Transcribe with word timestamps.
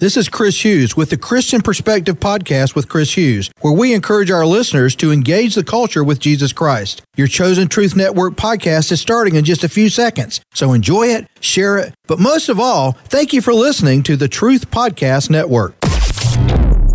This 0.00 0.16
is 0.16 0.30
Chris 0.30 0.64
Hughes 0.64 0.96
with 0.96 1.10
the 1.10 1.18
Christian 1.18 1.60
Perspective 1.60 2.18
Podcast 2.18 2.74
with 2.74 2.88
Chris 2.88 3.18
Hughes, 3.18 3.50
where 3.60 3.74
we 3.74 3.92
encourage 3.92 4.30
our 4.30 4.46
listeners 4.46 4.96
to 4.96 5.12
engage 5.12 5.54
the 5.54 5.62
culture 5.62 6.02
with 6.02 6.18
Jesus 6.18 6.54
Christ. 6.54 7.02
Your 7.16 7.26
Chosen 7.26 7.68
Truth 7.68 7.96
Network 7.96 8.32
podcast 8.32 8.90
is 8.92 8.98
starting 9.02 9.34
in 9.34 9.44
just 9.44 9.62
a 9.62 9.68
few 9.68 9.90
seconds, 9.90 10.40
so 10.54 10.72
enjoy 10.72 11.08
it, 11.08 11.26
share 11.40 11.76
it, 11.76 11.92
but 12.06 12.18
most 12.18 12.48
of 12.48 12.58
all, 12.58 12.92
thank 13.08 13.34
you 13.34 13.42
for 13.42 13.52
listening 13.52 14.02
to 14.04 14.16
the 14.16 14.26
Truth 14.26 14.70
Podcast 14.70 15.28
Network. 15.28 15.78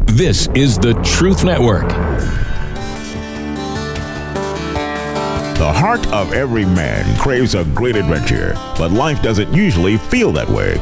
This 0.07 0.47
is 0.55 0.79
the 0.79 0.99
Truth 1.03 1.43
Network. 1.43 1.87
The 5.59 5.71
heart 5.71 6.07
of 6.11 6.33
every 6.33 6.65
man 6.65 7.15
craves 7.19 7.53
a 7.53 7.65
great 7.65 7.97
adventure, 7.97 8.55
but 8.79 8.89
life 8.89 9.21
doesn't 9.21 9.53
usually 9.53 9.97
feel 9.97 10.31
that 10.31 10.49
way. 10.49 10.81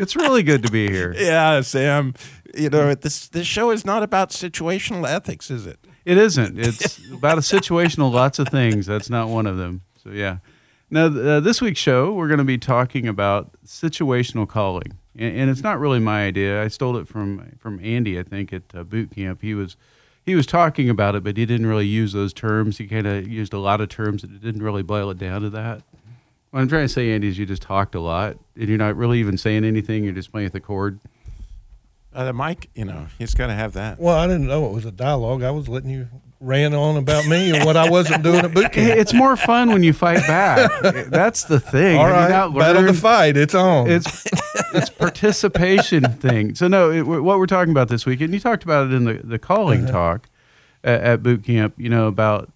It's 0.00 0.16
really 0.16 0.42
good 0.42 0.62
to 0.62 0.72
be 0.72 0.90
here. 0.90 1.14
yeah, 1.18 1.60
Sam. 1.60 2.14
You 2.54 2.70
know, 2.70 2.94
this 2.94 3.28
this 3.28 3.46
show 3.46 3.70
is 3.70 3.84
not 3.84 4.02
about 4.02 4.30
situational 4.30 5.06
ethics, 5.06 5.50
is 5.50 5.66
it? 5.66 5.78
It 6.04 6.16
isn't. 6.16 6.58
It's 6.58 6.98
about 7.12 7.38
a 7.38 7.42
situational 7.42 8.10
lots 8.10 8.38
of 8.38 8.48
things. 8.48 8.86
That's 8.86 9.10
not 9.10 9.28
one 9.28 9.46
of 9.46 9.56
them. 9.56 9.82
So 10.02 10.10
yeah. 10.10 10.38
Now 10.90 11.06
uh, 11.06 11.40
this 11.40 11.60
week's 11.60 11.78
show, 11.78 12.12
we're 12.12 12.26
going 12.26 12.38
to 12.38 12.44
be 12.44 12.58
talking 12.58 13.06
about 13.06 13.50
situational 13.64 14.48
calling, 14.48 14.98
and, 15.16 15.36
and, 15.36 15.50
it's 15.50 15.62
not 15.62 15.78
really 15.78 16.00
my 16.00 16.24
idea. 16.24 16.60
I 16.60 16.66
stole 16.66 16.96
it 16.96 17.06
from 17.06 17.52
from 17.58 17.78
Andy, 17.80 18.18
I 18.18 18.24
think, 18.24 18.52
at 18.52 18.62
uh, 18.74 18.82
boot 18.82 19.12
camp. 19.14 19.42
He 19.42 19.54
was 19.54 19.76
he 20.24 20.34
was 20.34 20.46
talking 20.46 20.90
about 20.90 21.14
it, 21.14 21.22
but 21.22 21.36
he 21.36 21.46
didn't 21.46 21.66
really 21.66 21.86
use 21.86 22.12
those 22.12 22.32
terms. 22.32 22.78
He 22.78 22.88
kind 22.88 23.06
of 23.06 23.28
used 23.28 23.52
a 23.52 23.58
lot 23.58 23.80
of 23.80 23.88
terms 23.88 24.22
that 24.22 24.40
didn't 24.40 24.62
really 24.62 24.82
boil 24.82 25.10
it 25.10 25.18
down 25.18 25.42
to 25.42 25.50
that. 25.50 25.82
What 26.50 26.60
I'm 26.60 26.68
trying 26.68 26.84
to 26.84 26.88
say, 26.88 27.12
Andy, 27.12 27.28
is 27.28 27.38
you 27.38 27.46
just 27.46 27.62
talked 27.62 27.94
a 27.94 28.00
lot, 28.00 28.36
and 28.56 28.68
you're 28.68 28.78
not 28.78 28.96
really 28.96 29.20
even 29.20 29.38
saying 29.38 29.64
anything. 29.64 30.02
You're 30.04 30.12
just 30.12 30.32
playing 30.32 30.46
with 30.46 30.52
the 30.52 30.60
chord. 30.60 30.98
Uh, 32.12 32.24
the 32.24 32.32
mic, 32.32 32.68
you 32.74 32.84
know, 32.84 33.06
he's 33.18 33.34
got 33.34 33.46
to 33.46 33.54
have 33.54 33.74
that. 33.74 34.00
Well, 34.00 34.16
I 34.16 34.26
didn't 34.26 34.48
know 34.48 34.66
it 34.66 34.72
was 34.72 34.84
a 34.84 34.90
dialogue. 34.90 35.44
I 35.44 35.52
was 35.52 35.68
letting 35.68 35.90
you 35.90 36.08
ran 36.40 36.74
on 36.74 36.96
about 36.96 37.26
me 37.26 37.54
and 37.54 37.64
what 37.64 37.76
I 37.76 37.88
wasn't 37.88 38.24
doing 38.24 38.44
at 38.44 38.52
boot 38.52 38.72
camp. 38.72 38.96
It's 39.00 39.12
more 39.12 39.36
fun 39.36 39.68
when 39.68 39.82
you 39.82 39.92
fight 39.92 40.26
back. 40.26 40.70
That's 41.08 41.44
the 41.44 41.60
thing. 41.60 41.98
All 41.98 42.08
right, 42.08 42.28
battle 42.28 42.82
the 42.82 42.94
fight. 42.94 43.36
It's 43.36 43.54
on. 43.54 43.88
It's 43.88 44.26
it's 44.74 44.90
participation 44.90 46.04
thing. 46.20 46.54
So 46.54 46.66
no, 46.66 46.90
it, 46.90 47.02
what 47.02 47.38
we're 47.38 47.46
talking 47.46 47.70
about 47.70 47.88
this 47.88 48.06
weekend. 48.06 48.32
You 48.32 48.40
talked 48.40 48.64
about 48.64 48.86
it 48.86 48.94
in 48.94 49.04
the 49.04 49.20
the 49.22 49.38
calling 49.38 49.84
uh-huh. 49.84 49.92
talk 49.92 50.28
at, 50.82 51.00
at 51.00 51.22
boot 51.22 51.44
camp. 51.44 51.74
You 51.76 51.90
know 51.90 52.08
about 52.08 52.50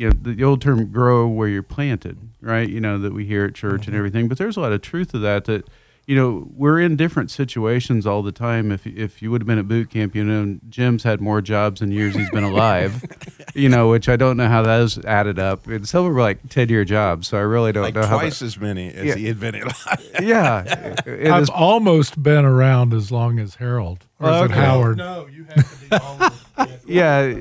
you 0.00 0.08
know 0.08 0.16
the, 0.20 0.34
the, 0.34 0.44
old 0.44 0.60
term 0.62 0.90
"grow 0.90 1.28
where 1.28 1.48
you're 1.48 1.62
planted." 1.62 2.18
right? 2.40 2.68
You 2.68 2.80
know, 2.80 2.98
that 2.98 3.12
we 3.12 3.26
hear 3.26 3.44
at 3.44 3.54
church 3.54 3.82
mm-hmm. 3.82 3.90
and 3.90 3.96
everything. 3.96 4.28
But 4.28 4.38
there's 4.38 4.56
a 4.56 4.60
lot 4.60 4.72
of 4.72 4.82
truth 4.82 5.12
to 5.12 5.18
that, 5.18 5.44
that, 5.46 5.68
you 6.06 6.16
know, 6.16 6.48
we're 6.56 6.80
in 6.80 6.96
different 6.96 7.30
situations 7.30 8.06
all 8.06 8.22
the 8.22 8.32
time. 8.32 8.72
If, 8.72 8.86
if 8.86 9.22
you 9.22 9.30
would 9.30 9.42
have 9.42 9.46
been 9.46 9.58
at 9.58 9.68
boot 9.68 9.90
camp, 9.90 10.14
you 10.14 10.24
know, 10.24 10.58
Jim's 10.68 11.04
had 11.04 11.20
more 11.20 11.40
jobs 11.40 11.82
in 11.82 11.92
years 11.92 12.16
he's 12.16 12.30
been 12.30 12.42
alive, 12.42 13.04
you 13.54 13.68
know, 13.68 13.90
which 13.90 14.08
I 14.08 14.16
don't 14.16 14.36
know 14.36 14.48
how 14.48 14.62
those 14.62 14.98
added 15.04 15.38
up. 15.38 15.66
And 15.68 15.88
some 15.88 16.12
were 16.12 16.20
like 16.20 16.48
10 16.48 16.68
year 16.68 16.84
jobs. 16.84 17.28
So 17.28 17.38
I 17.38 17.42
really 17.42 17.70
don't 17.70 17.84
like 17.84 17.94
know 17.94 18.00
twice 18.00 18.10
how. 18.10 18.18
Twice 18.18 18.42
as 18.42 18.58
many 18.58 18.92
as 18.92 19.04
yeah. 19.04 19.14
he 19.14 19.26
had 19.26 19.38
been 19.38 19.54
alive. 19.54 20.10
yeah. 20.20 20.94
I've 21.06 21.42
is, 21.42 21.50
almost 21.50 22.20
been 22.20 22.44
around 22.44 22.92
as 22.92 23.12
long 23.12 23.38
as 23.38 23.54
Harold. 23.54 24.06
Or 24.18 24.30
okay. 24.30 24.54
Howard? 24.54 24.98
No, 24.98 25.28
you 25.28 25.44
have 25.44 25.80
to 25.80 25.88
be 25.88 25.96
almost. 25.96 26.86
yeah. 26.86 27.32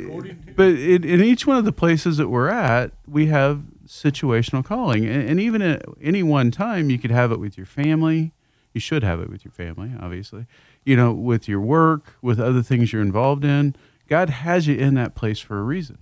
But 0.59 0.72
in, 0.72 1.06
in 1.06 1.24
each 1.24 1.47
one 1.47 1.56
of 1.56 1.64
the 1.64 1.72
places 1.72 2.18
that 2.18 2.28
we're 2.28 2.50
at, 2.50 2.92
we 3.08 3.28
have 3.28 3.62
situational 3.88 4.62
calling. 4.62 5.06
And, 5.06 5.30
and, 5.30 5.40
even 5.40 5.62
at 5.62 5.86
any 6.02 6.22
one 6.22 6.52
time, 6.52 6.90
you 6.90 7.00
could 7.00 7.12
have 7.12 7.31
it 7.31 7.40
with 7.40 7.56
your 7.56 7.66
family. 7.66 8.34
You 8.74 8.81
should 8.81 9.02
have 9.02 9.22
it 9.22 9.30
with 9.30 9.46
your 9.46 9.53
family, 9.53 9.94
obviously. 9.98 10.48
You 10.84 10.98
know, 10.98 11.14
with 11.14 11.48
your 11.48 11.62
work, 11.62 12.18
with 12.22 12.42
other 12.42 12.62
things 12.62 12.92
you're 12.92 13.02
involved 13.02 13.46
in. 13.46 13.74
God 14.09 14.30
has 14.30 14.68
you 14.68 14.75
in 14.75 14.96
that 14.96 15.16
place 15.16 15.40
for 15.40 15.58
a 15.58 15.64
reason. 15.64 15.98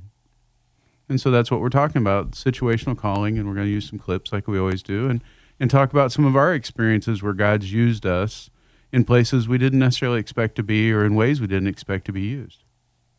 And 1.07 1.22
so 1.22 1.29
that's 1.29 1.51
what 1.51 1.62
we're 1.62 1.69
talking 1.69 2.01
about 2.01 2.31
situational 2.31 2.97
calling. 2.97 3.38
And 3.38 3.47
we're 3.47 3.53
going 3.53 3.67
to 3.67 3.72
use 3.72 3.88
some 3.88 4.00
clips 4.00 4.34
like 4.34 4.47
we 4.47 4.57
always 4.57 4.81
do 4.81 5.07
and, 5.07 5.23
and 5.59 5.69
talk 5.69 5.91
about 5.91 6.12
some 6.12 6.25
of 6.25 6.35
our 6.35 6.56
experiences 6.56 7.22
where 7.22 7.34
God's 7.34 7.72
used 7.72 8.07
us 8.07 8.50
in 8.91 9.06
places 9.06 9.47
we 9.47 9.59
didn't 9.59 9.78
necessarily 9.78 10.19
expect 10.19 10.56
to 10.56 10.63
be 10.63 10.91
or 10.91 11.06
in 11.06 11.13
ways 11.13 11.40
we 11.40 11.46
didn't 11.46 11.67
expect 11.67 12.06
to 12.06 12.12
be 12.12 12.22
used. 12.22 12.63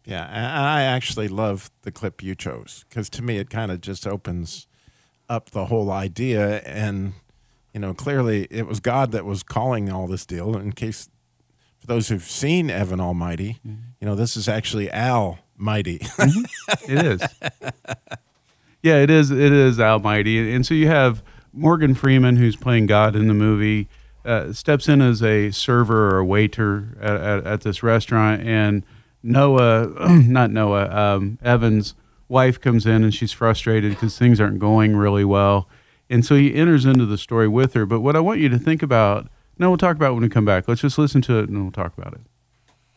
Yeah, 0.08 0.26
I 0.26 0.84
actually 0.84 1.28
love 1.28 1.70
the 1.82 1.92
clip 1.92 2.22
you 2.22 2.34
chose 2.34 2.86
because 2.88 3.10
to 3.10 3.22
me 3.22 3.36
it 3.36 3.50
kind 3.50 3.70
of 3.70 3.82
just 3.82 4.06
opens 4.06 4.66
up 5.28 5.50
the 5.50 5.66
whole 5.66 5.90
idea. 5.90 6.60
And, 6.60 7.12
you 7.74 7.80
know, 7.80 7.92
clearly 7.92 8.46
it 8.50 8.66
was 8.66 8.80
God 8.80 9.12
that 9.12 9.26
was 9.26 9.42
calling 9.42 9.92
all 9.92 10.06
this 10.06 10.24
deal. 10.24 10.56
In 10.56 10.72
case, 10.72 11.10
for 11.78 11.86
those 11.86 12.08
who've 12.08 12.22
seen 12.22 12.70
Evan 12.70 13.00
Almighty, 13.00 13.58
mm-hmm. 13.66 13.82
you 14.00 14.06
know, 14.06 14.14
this 14.14 14.34
is 14.34 14.48
actually 14.48 14.90
Al 14.90 15.40
Mighty. 15.58 15.98
mm-hmm. 15.98 16.90
It 16.90 17.04
is. 17.04 17.22
Yeah, 18.80 19.02
it 19.02 19.10
is. 19.10 19.32
It 19.32 19.52
is 19.52 19.80
Almighty. 19.80 20.54
And 20.54 20.64
so 20.64 20.72
you 20.72 20.86
have 20.86 21.20
Morgan 21.52 21.96
Freeman, 21.96 22.36
who's 22.36 22.54
playing 22.54 22.86
God 22.86 23.16
in 23.16 23.26
the 23.26 23.34
movie, 23.34 23.88
uh, 24.24 24.52
steps 24.52 24.88
in 24.88 25.02
as 25.02 25.20
a 25.20 25.50
server 25.50 26.14
or 26.14 26.18
a 26.18 26.24
waiter 26.24 26.96
at, 27.00 27.16
at, 27.16 27.46
at 27.46 27.60
this 27.62 27.82
restaurant. 27.82 28.42
And 28.42 28.84
Noah, 29.22 29.88
not 30.08 30.50
Noah, 30.50 30.88
um, 30.88 31.38
Evan's 31.42 31.94
wife 32.28 32.60
comes 32.60 32.86
in 32.86 33.04
and 33.04 33.14
she's 33.14 33.32
frustrated 33.32 33.92
because 33.92 34.18
things 34.18 34.40
aren't 34.40 34.58
going 34.58 34.96
really 34.96 35.24
well. 35.24 35.68
And 36.10 36.24
so 36.24 36.36
he 36.36 36.54
enters 36.54 36.84
into 36.84 37.06
the 37.06 37.18
story 37.18 37.48
with 37.48 37.74
her. 37.74 37.84
But 37.84 38.00
what 38.00 38.16
I 38.16 38.20
want 38.20 38.40
you 38.40 38.48
to 38.48 38.58
think 38.58 38.82
about, 38.82 39.28
no, 39.58 39.70
we'll 39.70 39.78
talk 39.78 39.96
about 39.96 40.14
when 40.14 40.22
we 40.22 40.28
come 40.28 40.44
back. 40.44 40.68
Let's 40.68 40.80
just 40.80 40.98
listen 40.98 41.20
to 41.22 41.38
it 41.38 41.48
and 41.48 41.62
we'll 41.62 41.72
talk 41.72 41.96
about 41.98 42.14
it. 42.14 42.20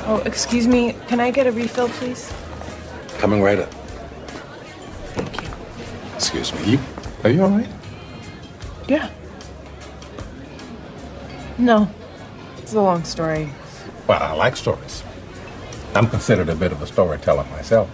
Oh, 0.02 0.18
excuse 0.20 0.68
me. 0.68 0.96
Can 1.08 1.20
I 1.20 1.32
get 1.32 1.48
a 1.48 1.52
refill, 1.52 1.90
please? 1.90 2.32
Coming 3.18 3.42
right 3.42 3.60
up. 3.60 3.72
Thank 5.14 5.42
you. 5.42 5.50
Excuse 6.16 6.54
me. 6.54 6.72
You, 6.72 6.80
are 7.24 7.30
you 7.30 7.44
all 7.44 7.50
right? 7.50 7.70
Yeah. 8.88 9.10
No. 11.58 11.90
It's 12.58 12.74
a 12.74 12.82
long 12.82 13.04
story. 13.04 13.50
Well, 14.08 14.22
I 14.22 14.32
like 14.34 14.56
stories. 14.56 15.04
I'm 15.94 16.08
considered 16.10 16.48
a 16.48 16.56
bit 16.56 16.72
of 16.72 16.82
a 16.82 16.88
storyteller 16.88 17.44
myself. 17.52 17.90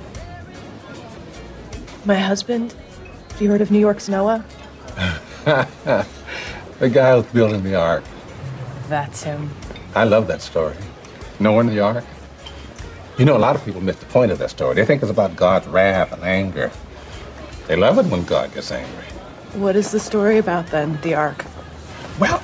My 2.05 2.15
husband? 2.15 2.75
Have 3.31 3.41
you 3.41 3.49
heard 3.49 3.61
of 3.61 3.71
New 3.71 3.79
York's 3.79 4.07
Noah? 4.07 4.45
the 5.45 6.89
guy 6.91 7.15
who's 7.15 7.25
building 7.33 7.63
the 7.63 7.73
ark. 7.73 8.03
That's 8.87 9.23
him. 9.23 9.49
I 9.95 10.03
love 10.03 10.27
that 10.27 10.43
story. 10.43 10.75
Knowing 11.39 11.67
the 11.67 11.79
ark. 11.79 12.03
You 13.17 13.25
know, 13.25 13.35
a 13.35 13.39
lot 13.39 13.55
of 13.55 13.65
people 13.65 13.81
miss 13.81 13.95
the 13.95 14.05
point 14.05 14.31
of 14.31 14.37
that 14.37 14.51
story. 14.51 14.75
They 14.75 14.85
think 14.85 15.01
it's 15.01 15.09
about 15.11 15.35
God's 15.35 15.65
wrath 15.65 16.13
and 16.13 16.23
anger. 16.23 16.71
They 17.65 17.75
love 17.75 17.97
it 17.97 18.05
when 18.05 18.23
God 18.25 18.53
gets 18.53 18.71
angry. 18.71 19.05
What 19.53 19.75
is 19.75 19.91
the 19.91 19.99
story 19.99 20.37
about 20.37 20.67
then, 20.67 20.99
the 21.01 21.15
ark? 21.15 21.45
Well, 22.19 22.37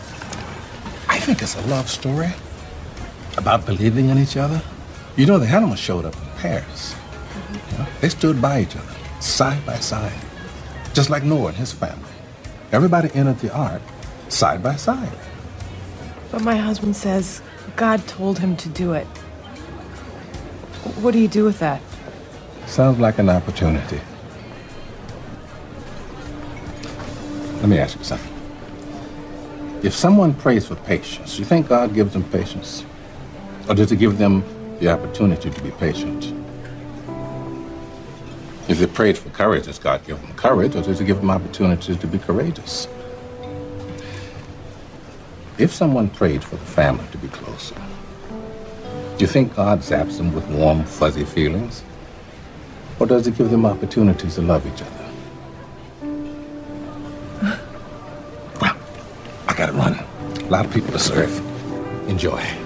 I 1.07 1.19
think 1.19 1.43
it's 1.43 1.55
a 1.55 1.61
love 1.67 1.89
story 1.91 2.31
about 3.37 3.67
believing 3.67 4.09
in 4.09 4.17
each 4.17 4.35
other 4.35 4.63
you 5.15 5.25
know, 5.25 5.37
the 5.37 5.47
animals 5.47 5.79
showed 5.79 6.05
up 6.05 6.15
in 6.15 6.29
pairs. 6.37 6.95
You 7.51 7.77
know, 7.77 7.85
they 8.01 8.09
stood 8.09 8.41
by 8.41 8.61
each 8.61 8.75
other, 8.75 8.95
side 9.19 9.63
by 9.65 9.75
side, 9.77 10.19
just 10.93 11.09
like 11.09 11.23
Noah 11.23 11.49
and 11.49 11.57
his 11.57 11.71
family. 11.71 12.09
Everybody 12.71 13.09
entered 13.13 13.39
the 13.39 13.53
ark 13.53 13.81
side 14.29 14.63
by 14.63 14.75
side. 14.75 15.17
But 16.31 16.41
my 16.41 16.55
husband 16.55 16.95
says 16.95 17.41
God 17.75 18.05
told 18.07 18.39
him 18.39 18.57
to 18.57 18.69
do 18.69 18.93
it. 18.93 19.05
What 21.01 21.11
do 21.11 21.19
you 21.19 21.27
do 21.27 21.43
with 21.43 21.59
that? 21.59 21.81
Sounds 22.65 22.99
like 22.99 23.19
an 23.19 23.29
opportunity. 23.29 24.01
Let 27.57 27.69
me 27.69 27.77
ask 27.77 27.97
you 27.97 28.03
something. 28.03 28.31
If 29.83 29.93
someone 29.93 30.33
prays 30.33 30.65
for 30.65 30.75
patience, 30.75 31.37
you 31.37 31.45
think 31.45 31.67
God 31.67 31.93
gives 31.93 32.13
them 32.13 32.23
patience? 32.23 32.83
Or 33.69 33.75
does 33.75 33.89
he 33.89 33.95
give 33.95 34.17
them 34.17 34.43
the 34.83 34.91
opportunity 34.91 35.49
to 35.49 35.61
be 35.61 35.71
patient. 35.71 36.33
If 38.67 38.79
they 38.79 38.87
prayed 38.87 39.17
for 39.17 39.29
courage, 39.29 39.65
does 39.65 39.79
God 39.79 40.05
give 40.05 40.21
them 40.21 40.33
courage, 40.33 40.75
or 40.75 40.81
does 40.81 40.99
He 40.99 41.05
give 41.05 41.17
them 41.17 41.31
opportunities 41.31 41.97
to 41.97 42.07
be 42.07 42.19
courageous? 42.19 42.89
If 45.57 45.71
someone 45.73 46.09
prayed 46.09 46.43
for 46.43 46.57
the 46.57 46.65
family 46.65 47.05
to 47.11 47.17
be 47.17 47.29
closer, 47.29 47.75
do 47.75 49.19
you 49.19 49.27
think 49.27 49.55
God 49.55 49.79
zaps 49.79 50.17
them 50.17 50.33
with 50.33 50.45
warm, 50.47 50.83
fuzzy 50.83 51.23
feelings? 51.23 51.83
Or 52.99 53.05
does 53.05 53.25
he 53.25 53.31
give 53.31 53.51
them 53.51 53.65
opportunities 53.65 54.35
to 54.35 54.41
love 54.41 54.65
each 54.65 54.81
other? 54.81 55.09
well, 58.59 58.75
I 59.47 59.53
gotta 59.53 59.73
run. 59.73 59.93
A 60.41 60.49
lot 60.49 60.65
of 60.65 60.73
people 60.73 60.91
to 60.91 60.99
serve. 60.99 61.31
Enjoy. 62.09 62.62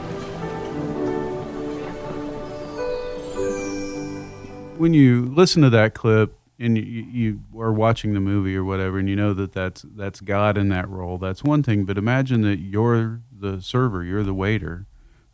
When 4.77 4.93
you 4.93 5.25
listen 5.25 5.61
to 5.63 5.69
that 5.71 5.93
clip 5.93 6.37
and 6.59 6.77
you, 6.77 6.83
you 6.83 7.39
are 7.59 7.71
watching 7.71 8.13
the 8.13 8.19
movie 8.19 8.55
or 8.55 8.63
whatever, 8.63 8.97
and 8.97 9.09
you 9.09 9.15
know 9.15 9.33
that 9.33 9.53
that's 9.53 9.85
that's 9.95 10.21
God 10.21 10.57
in 10.57 10.69
that 10.69 10.89
role, 10.89 11.17
that's 11.17 11.43
one 11.43 11.63
thing. 11.63 11.85
But 11.85 11.97
imagine 11.97 12.41
that 12.41 12.59
you're 12.59 13.21
the 13.31 13.61
server, 13.61 14.03
you're 14.03 14.23
the 14.23 14.33
waiter 14.33 14.85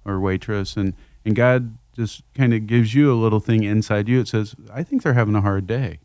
or 0.05 0.19
waitress, 0.19 0.75
and 0.75 0.93
and 1.25 1.35
God 1.35 1.77
just 1.95 2.23
kind 2.33 2.53
of 2.53 2.67
gives 2.67 2.93
you 2.93 3.11
a 3.11 3.15
little 3.15 3.39
thing 3.39 3.63
inside 3.63 4.09
you. 4.09 4.19
It 4.19 4.27
says, 4.27 4.55
"I 4.71 4.83
think 4.83 5.03
they're 5.03 5.13
having 5.13 5.35
a 5.35 5.41
hard 5.41 5.67
day," 5.67 5.99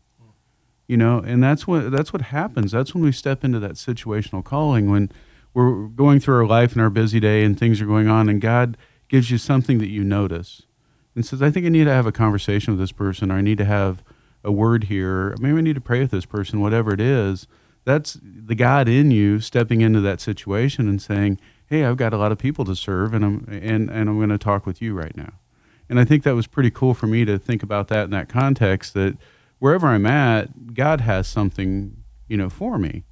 you 0.87 0.97
know, 0.97 1.19
and 1.19 1.43
that's 1.43 1.67
what 1.67 1.91
that's 1.91 2.13
what 2.13 2.23
happens. 2.23 2.71
That's 2.71 2.93
when 2.93 3.03
we 3.03 3.11
step 3.11 3.43
into 3.43 3.59
that 3.59 3.73
situational 3.73 4.43
calling 4.43 4.89
when 4.89 5.11
we're 5.53 5.87
going 5.87 6.19
through 6.19 6.35
our 6.35 6.45
life 6.45 6.73
and 6.73 6.81
our 6.81 6.91
busy 6.91 7.19
day 7.19 7.43
and 7.43 7.59
things 7.59 7.81
are 7.81 7.85
going 7.85 8.07
on, 8.07 8.29
and 8.29 8.39
God 8.39 8.77
gives 9.07 9.31
you 9.31 9.37
something 9.37 9.79
that 9.79 9.89
you 9.89 10.03
notice 10.03 10.63
and 11.15 11.25
says, 11.25 11.41
I 11.41 11.51
think 11.51 11.65
I 11.65 11.69
need 11.69 11.85
to 11.85 11.93
have 11.93 12.05
a 12.05 12.11
conversation 12.11 12.73
with 12.73 12.79
this 12.79 12.91
person, 12.91 13.31
or 13.31 13.35
I 13.35 13.41
need 13.41 13.57
to 13.57 13.65
have 13.65 14.03
a 14.43 14.51
word 14.51 14.85
here, 14.85 15.35
maybe 15.39 15.57
I 15.57 15.61
need 15.61 15.75
to 15.75 15.81
pray 15.81 15.99
with 16.01 16.11
this 16.11 16.25
person, 16.25 16.61
whatever 16.61 16.93
it 16.93 17.01
is. 17.01 17.47
That's 17.85 18.17
the 18.21 18.55
God 18.55 18.87
in 18.87 19.11
you 19.11 19.39
stepping 19.39 19.81
into 19.81 20.01
that 20.01 20.21
situation 20.21 20.87
and 20.87 21.01
saying, 21.01 21.39
Hey, 21.65 21.85
I've 21.85 21.97
got 21.97 22.13
a 22.13 22.17
lot 22.17 22.31
of 22.31 22.37
people 22.37 22.65
to 22.65 22.75
serve, 22.75 23.13
and 23.13 23.23
I'm 23.23 23.47
and, 23.47 23.89
and 23.89 24.09
I'm 24.09 24.17
going 24.17 24.29
to 24.29 24.37
talk 24.37 24.65
with 24.65 24.81
you 24.81 24.93
right 24.93 25.15
now. 25.15 25.33
And 25.87 25.99
I 25.99 26.05
think 26.05 26.23
that 26.23 26.35
was 26.35 26.47
pretty 26.47 26.71
cool 26.71 26.93
for 26.93 27.07
me 27.07 27.25
to 27.25 27.37
think 27.37 27.63
about 27.63 27.87
that 27.89 28.05
in 28.05 28.09
that 28.11 28.29
context. 28.29 28.93
That 28.93 29.17
wherever 29.59 29.87
I'm 29.87 30.05
at, 30.05 30.73
God 30.73 31.01
has 31.01 31.27
something, 31.27 32.03
you 32.27 32.37
know, 32.37 32.49
for 32.49 32.77
me. 32.77 33.03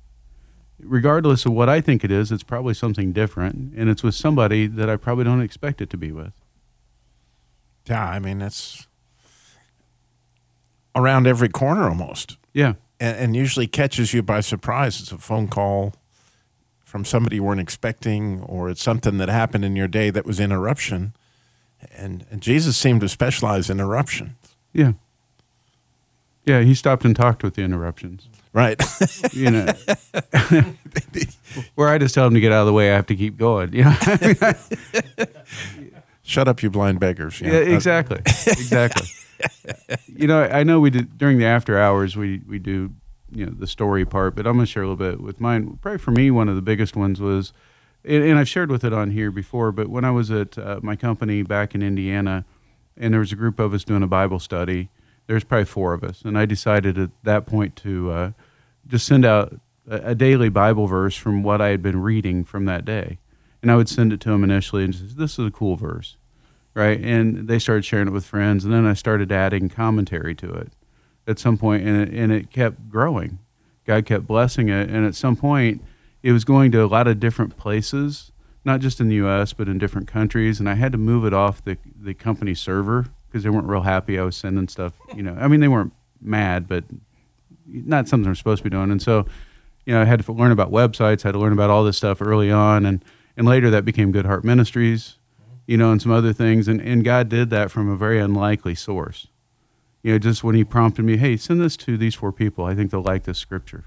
Regardless 0.80 1.46
of 1.46 1.54
what 1.54 1.70
I 1.70 1.82
think 1.82 2.04
it 2.04 2.12
is, 2.12 2.32
it's 2.32 2.44
probably 2.44 2.74
something 2.74 3.12
different, 3.12 3.74
and 3.76 3.90
it's 3.90 4.04
with 4.04 4.16
somebody 4.16 4.68
that 4.68 4.90
I 4.90 4.96
probably 4.96 5.24
don't 5.24 5.42
expect 5.42 5.82
it 5.82 5.90
to 5.92 5.98
be 5.98 6.12
with. 6.12 6.37
Yeah, 7.88 8.04
I 8.04 8.20
mean 8.20 8.42
it's 8.42 8.88
around 10.96 11.28
every 11.28 11.50
corner 11.50 11.88
almost. 11.88 12.38
Yeah, 12.54 12.74
and, 13.00 13.18
and, 13.18 13.36
usually 13.36 13.68
catches 13.68 14.14
you 14.14 14.24
by 14.24 14.42
surprise. 14.42 15.00
It's 15.00 15.12
a 15.12 15.18
phone 15.18 15.48
call 15.48 15.94
from 16.84 17.06
somebody 17.06 17.36
you 17.36 17.44
weren't 17.44 17.60
expecting, 17.60 18.42
or 18.42 18.70
it's 18.70 18.82
something 18.82 19.18
that 19.18 19.30
happened 19.30 19.66
in 19.66 19.76
your 19.76 19.88
day 19.88 20.10
that 20.10 20.26
was 20.26 20.40
interruption. 20.40 21.14
And, 21.96 22.26
and 22.32 22.42
Jesus 22.42 22.78
seemed 22.78 23.02
to 23.02 23.10
specialize 23.10 23.70
in 23.70 23.80
interruptions. 23.80 24.32
Yeah. 24.74 24.94
Yeah, 26.46 26.62
he 26.62 26.74
stopped 26.74 27.04
and 27.04 27.16
talked 27.16 27.44
with 27.44 27.56
the 27.56 27.62
interruptions. 27.64 28.30
Right. 28.54 28.82
you 29.34 29.52
know, 29.52 29.68
where 31.76 31.90
I 31.90 31.98
just 31.98 32.16
tell 32.16 32.26
him 32.26 32.34
to 32.34 32.40
get 32.40 32.54
out 32.54 32.62
of 32.62 32.68
the 32.68 32.74
way, 32.74 32.92
I 32.92 32.96
have 32.96 33.06
to 33.08 33.16
keep 33.16 33.38
going. 33.38 33.74
You 33.74 33.84
know, 33.84 33.96
Shut 36.28 36.50
up, 36.50 36.62
you 36.62 36.70
blind 36.70 37.00
beggars. 37.00 37.40
Yeah, 37.40 37.54
exactly, 37.54 38.18
exactly. 38.26 39.08
you 40.14 40.28
know, 40.28 40.44
I 40.44 40.64
know 40.64 40.82
we 40.82 40.90
did 40.90 41.18
during 41.18 41.38
the 41.38 41.46
after 41.46 41.80
hours. 41.80 42.18
We 42.18 42.42
we 42.46 42.60
do 42.60 42.92
you 43.32 43.46
know 43.46 43.54
the 43.58 43.66
story 43.66 44.04
part, 44.04 44.36
but 44.36 44.46
I'm 44.46 44.56
gonna 44.58 44.66
share 44.66 44.84
a 44.84 44.90
little 44.90 44.98
bit 44.98 45.22
with 45.22 45.40
mine. 45.40 45.80
Probably 45.82 46.00
for 46.00 46.12
me, 46.12 46.30
one 46.30 46.50
of 46.50 46.58
the 46.58 46.62
biggest 46.62 46.98
ones 46.98 47.22
was, 47.22 47.54
and, 48.04 48.26
and 48.26 48.38
I've 48.38 48.50
shared 48.50 48.70
with 48.70 48.84
it 48.84 48.92
on 48.92 49.12
here 49.12 49.32
before. 49.32 49.72
But 49.72 49.88
when 49.88 50.04
I 50.04 50.12
was 50.12 50.30
at 50.30 50.58
uh, 50.58 50.82
my 50.84 50.98
company 50.98 51.44
back 51.44 51.74
in 51.74 51.82
Indiana, 51.82 52.44
and 52.98 53.14
there 53.14 53.22
was 53.22 53.32
a 53.32 53.38
group 53.38 53.58
of 53.58 53.74
us 53.74 53.86
doing 53.86 54.04
a 54.04 54.08
Bible 54.08 54.40
study. 54.40 54.90
There's 55.28 55.46
probably 55.46 55.64
four 55.64 55.94
of 55.94 56.04
us, 56.04 56.24
and 56.24 56.38
I 56.38 56.44
decided 56.46 56.98
at 56.98 57.12
that 57.24 57.46
point 57.46 57.78
to 57.78 58.12
uh, 58.12 58.32
just 58.86 59.06
send 59.06 59.24
out 59.24 59.62
a, 59.90 60.12
a 60.12 60.16
daily 60.16 60.50
Bible 60.50 60.88
verse 60.88 61.16
from 61.16 61.42
what 61.42 61.62
I 61.62 61.70
had 61.70 61.82
been 61.82 62.02
reading 62.02 62.44
from 62.44 62.66
that 62.66 62.84
day 62.84 63.18
and 63.62 63.72
I 63.72 63.76
would 63.76 63.90
send 63.90 64.14
it 64.14 64.20
to 64.22 64.30
them 64.30 64.44
initially 64.44 64.84
and 64.84 64.94
just 64.94 65.18
this 65.18 65.40
is 65.40 65.48
a 65.48 65.52
cool 65.52 65.76
verse, 65.76 66.18
right? 66.74 67.00
And 67.00 67.48
they 67.48 67.60
started 67.60 67.86
sharing 67.86 68.08
it 68.08 68.12
with 68.12 68.26
friends, 68.26 68.64
and 68.64 68.74
then 68.74 68.86
I 68.86 68.94
started 68.94 69.32
adding 69.32 69.70
commentary 69.70 70.36
to 70.36 70.54
it 70.54 70.74
at 71.28 71.40
some 71.40 71.58
point, 71.58 71.86
and 71.86 72.02
it, 72.02 72.14
and 72.14 72.32
it 72.32 72.52
kept 72.52 72.90
growing. 72.90 73.40
God 73.86 74.06
kept 74.06 74.26
blessing 74.26 74.70
it, 74.70 74.90
and 74.90 75.06
at 75.06 75.16
some 75.16 75.36
point, 75.36 75.82
it 76.24 76.32
was 76.32 76.44
going 76.44 76.72
to 76.72 76.84
a 76.84 76.88
lot 76.88 77.08
of 77.08 77.20
different 77.20 77.58
places, 77.58 78.32
not 78.66 78.80
just 78.80 79.00
in 79.00 79.10
the 79.10 79.16
U.S. 79.16 79.54
but 79.54 79.68
in 79.68 79.78
different 79.78 80.08
countries, 80.08 80.60
and 80.60 80.70
I 80.70 80.76
had 80.76 80.92
to 80.94 80.98
move 80.98 81.26
it 81.26 81.34
off 81.34 81.64
the 81.64 81.78
the 82.00 82.14
company 82.14 82.54
server 82.54 83.08
because 83.28 83.44
they 83.44 83.50
weren't 83.50 83.68
real 83.68 83.82
happy 83.82 84.18
I 84.18 84.24
was 84.24 84.38
sending 84.38 84.68
stuff. 84.68 84.94
You 85.16 85.24
know, 85.24 85.36
I 85.40 85.48
mean 85.48 85.60
they 85.60 85.68
weren't 85.68 85.94
mad, 86.22 86.68
but 86.68 86.84
not 87.66 88.08
something 88.08 88.26
they're 88.26 88.36
supposed 88.36 88.60
to 88.60 88.70
be 88.70 88.70
doing, 88.70 88.92
and 88.92 89.02
so. 89.02 89.26
You 89.86 89.94
know, 89.94 90.02
I 90.02 90.04
had 90.04 90.22
to 90.22 90.32
learn 90.34 90.52
about 90.52 90.70
websites. 90.70 91.24
I 91.24 91.30
had 91.30 91.32
to 91.32 91.40
learn 91.40 91.54
about 91.54 91.70
all 91.70 91.86
this 91.86 91.96
stuff 91.96 92.22
early 92.22 92.52
on, 92.52 92.86
and 92.86 93.02
and 93.38 93.48
later 93.48 93.70
that 93.70 93.86
became 93.86 94.12
Good 94.12 94.26
Heart 94.26 94.44
Ministries, 94.44 95.18
you 95.68 95.78
know, 95.78 95.92
and 95.92 96.02
some 96.02 96.12
other 96.12 96.34
things. 96.34 96.68
And, 96.68 96.82
and 96.82 97.06
God 97.06 97.30
did 97.30 97.52
that 97.52 97.70
from 97.70 97.88
a 97.88 97.96
very 97.96 98.20
unlikely 98.20 98.74
source. 98.74 99.28
You 100.02 100.14
know, 100.14 100.20
just 100.20 100.44
when 100.44 100.56
He 100.56 100.64
prompted 100.64 101.06
me, 101.06 101.18
hey, 101.18 101.38
send 101.38 101.62
this 101.62 101.78
to 101.78 101.98
these 101.98 102.16
four 102.16 102.32
people. 102.32 102.66
I 102.66 102.74
think 102.74 102.90
they'll 102.90 103.02
like 103.02 103.24
this 103.24 103.38
scripture. 103.38 103.86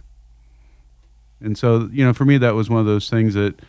And 1.41 1.59
so, 1.59 1.89
you 1.93 2.05
know, 2.05 2.13
for 2.13 2.25
me, 2.25 2.39
that 2.39 2.55
was 2.55 2.71
one 2.71 2.81
of 2.81 2.87
those 2.87 3.11
things 3.11 3.35
that 3.35 3.61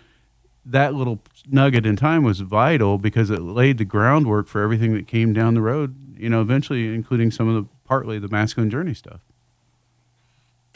that 0.63 0.93
little 0.93 1.19
nugget 1.49 1.87
in 1.87 1.95
time 1.95 2.23
was 2.23 2.41
vital 2.41 2.99
because 2.99 3.31
it 3.31 3.41
laid 3.41 3.79
the 3.79 3.85
groundwork 3.85 4.47
for 4.47 4.61
everything 4.61 4.93
that 4.93 5.07
came 5.07 5.33
down 5.33 5.55
the 5.55 5.61
road, 5.61 5.95
you 6.15 6.29
know, 6.29 6.41
eventually, 6.41 6.93
including 6.93 7.31
some 7.31 7.47
of 7.47 7.55
the 7.55 7.69
partly 7.85 8.19
the 8.19 8.27
masculine 8.27 8.69
journey 8.69 8.93
stuff. 8.93 9.21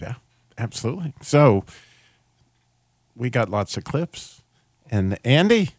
Yeah, 0.02 0.16
absolutely. 0.58 1.14
So 1.22 1.66
we 3.16 3.30
got 3.30 3.50
lots 3.50 3.78
of 3.78 3.84
clips 3.84 4.35
and 4.96 5.20
Andy, 5.26 5.72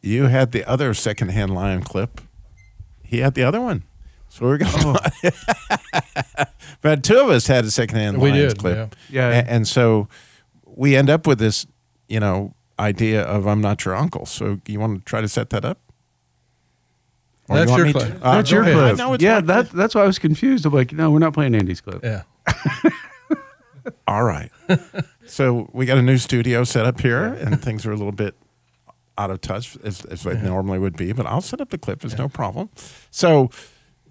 you 0.00 0.24
had 0.24 0.52
the 0.52 0.64
other 0.64 0.94
secondhand 0.94 1.54
lion 1.54 1.82
clip. 1.82 2.20
He 3.02 3.18
had 3.18 3.34
the 3.34 3.42
other 3.42 3.60
one. 3.60 3.84
So 4.28 4.46
we're 4.46 4.58
going. 4.58 4.72
Oh. 4.74 4.96
but 6.80 7.04
two 7.04 7.18
of 7.18 7.28
us 7.28 7.46
had 7.46 7.66
a 7.66 7.70
secondhand 7.70 8.18
we 8.18 8.30
lions 8.30 8.54
did, 8.54 8.60
clip. 8.60 8.96
Yeah. 9.10 9.28
yeah. 9.28 9.38
And, 9.38 9.48
and 9.48 9.68
so 9.68 10.08
we 10.64 10.96
end 10.96 11.10
up 11.10 11.26
with 11.26 11.38
this, 11.38 11.66
you 12.08 12.20
know, 12.20 12.54
idea 12.78 13.22
of 13.22 13.46
I'm 13.46 13.60
not 13.60 13.84
your 13.84 13.94
uncle. 13.94 14.24
So 14.24 14.60
you 14.66 14.80
want 14.80 15.00
to 15.00 15.04
try 15.04 15.20
to 15.20 15.28
set 15.28 15.50
that 15.50 15.66
up? 15.66 15.78
Or 17.48 17.56
that's 17.56 17.70
you 17.72 17.84
your 17.84 17.92
clip. 17.92 18.18
Uh, 18.22 18.36
that's 18.36 18.50
your 18.50 18.64
clip. 18.64 19.20
yeah, 19.20 19.40
that, 19.42 19.70
that's 19.70 19.94
why 19.94 20.02
I 20.02 20.06
was 20.06 20.18
confused. 20.18 20.64
I'm 20.64 20.72
like, 20.72 20.92
no, 20.92 21.10
we're 21.10 21.18
not 21.18 21.34
playing 21.34 21.54
Andy's 21.54 21.82
clip. 21.82 22.02
Yeah. 22.02 22.22
All 24.06 24.24
right. 24.24 24.50
So 25.26 25.68
we 25.72 25.86
got 25.86 25.98
a 25.98 26.02
new 26.02 26.18
studio 26.18 26.64
set 26.64 26.86
up 26.86 27.00
here, 27.00 27.24
and 27.24 27.60
things 27.60 27.86
are 27.86 27.92
a 27.92 27.96
little 27.96 28.12
bit 28.12 28.34
out 29.18 29.30
of 29.30 29.40
touch 29.40 29.76
as, 29.84 30.04
as 30.06 30.22
they 30.22 30.34
normally 30.40 30.78
would 30.78 30.96
be, 30.96 31.12
but 31.12 31.26
I'll 31.26 31.40
set 31.40 31.60
up 31.60 31.70
the 31.70 31.78
clip. 31.78 32.00
There's 32.00 32.18
no 32.18 32.28
problem. 32.28 32.70
So 33.10 33.50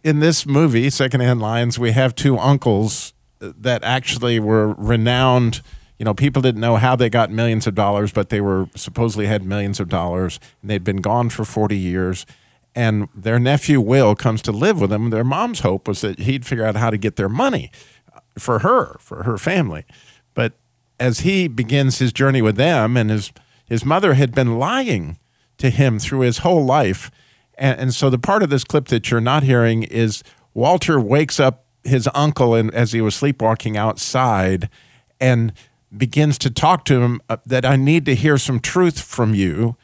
in 0.04 0.20
this 0.20 0.46
movie, 0.46 0.90
Secondhand 0.90 1.42
Lions, 1.42 1.78
we 1.80 1.92
have 1.92 2.16
two 2.16 2.38
uncles 2.38 3.14
uh, 3.42 3.52
that 3.60 3.84
actually 3.84 4.40
were 4.40 4.74
renowned. 4.74 5.62
You 5.98 6.06
know, 6.06 6.14
people 6.14 6.42
didn't 6.42 6.62
know 6.62 6.78
how 6.78 6.96
they 6.96 7.10
got 7.10 7.32
millions 7.32 7.68
of 7.68 7.76
dollars, 7.76 8.12
but 8.12 8.30
they 8.30 8.42
were 8.42 8.68
supposedly 8.76 9.28
had 9.28 9.44
millions 9.44 9.80
of 9.80 9.90
dollars, 9.90 10.40
and 10.62 10.70
they'd 10.70 10.84
been 10.84 11.02
gone 11.02 11.30
for 11.30 11.46
40 11.46 11.78
years. 11.78 12.26
And 12.74 13.10
their 13.14 13.38
nephew 13.38 13.82
Will 13.82 14.16
comes 14.16 14.42
to 14.44 14.52
live 14.52 14.80
with 14.80 14.92
them. 14.92 15.10
Their 15.10 15.26
mom's 15.26 15.60
hope 15.60 15.88
was 15.88 16.02
that 16.02 16.20
he'd 16.20 16.46
figure 16.46 16.66
out 16.66 16.76
how 16.76 16.90
to 16.90 16.98
get 16.98 17.18
their 17.18 17.30
money 17.30 17.70
uh, 18.16 18.22
for 18.40 18.60
her, 18.60 18.98
for 19.00 19.24
her 19.24 19.38
family. 19.38 19.86
As 21.02 21.22
he 21.22 21.48
begins 21.48 21.98
his 21.98 22.14
journey 22.14 22.44
with 22.44 22.58
them, 22.58 22.96
and 22.96 23.10
his 23.10 23.32
his 23.66 23.84
mother 23.84 24.14
had 24.14 24.36
been 24.36 24.60
lying 24.60 25.18
to 25.58 25.70
him 25.70 25.98
through 25.98 26.20
his 26.20 26.40
whole 26.40 26.64
life, 26.64 27.10
and, 27.56 27.80
and 27.80 27.94
so 27.94 28.10
the 28.10 28.20
part 28.20 28.44
of 28.44 28.50
this 28.50 28.64
clip 28.64 28.88
that 28.90 29.10
you're 29.10 29.20
not 29.20 29.42
hearing 29.42 29.82
is 29.84 30.24
Walter 30.54 31.00
wakes 31.00 31.40
up 31.40 31.66
his 31.84 32.08
uncle 32.14 32.54
and 32.54 32.72
as 32.76 32.92
he 32.92 33.02
was 33.02 33.16
sleepwalking 33.16 33.76
outside, 33.78 34.70
and 35.20 35.54
begins 35.96 36.38
to 36.38 36.50
talk 36.52 36.86
to 36.86 37.02
him 37.02 37.20
uh, 37.30 37.38
that 37.46 37.66
I 37.66 37.78
need 37.78 38.06
to 38.06 38.16
hear 38.16 38.38
some 38.38 38.60
truth 38.60 39.02
from 39.02 39.34
you 39.34 39.76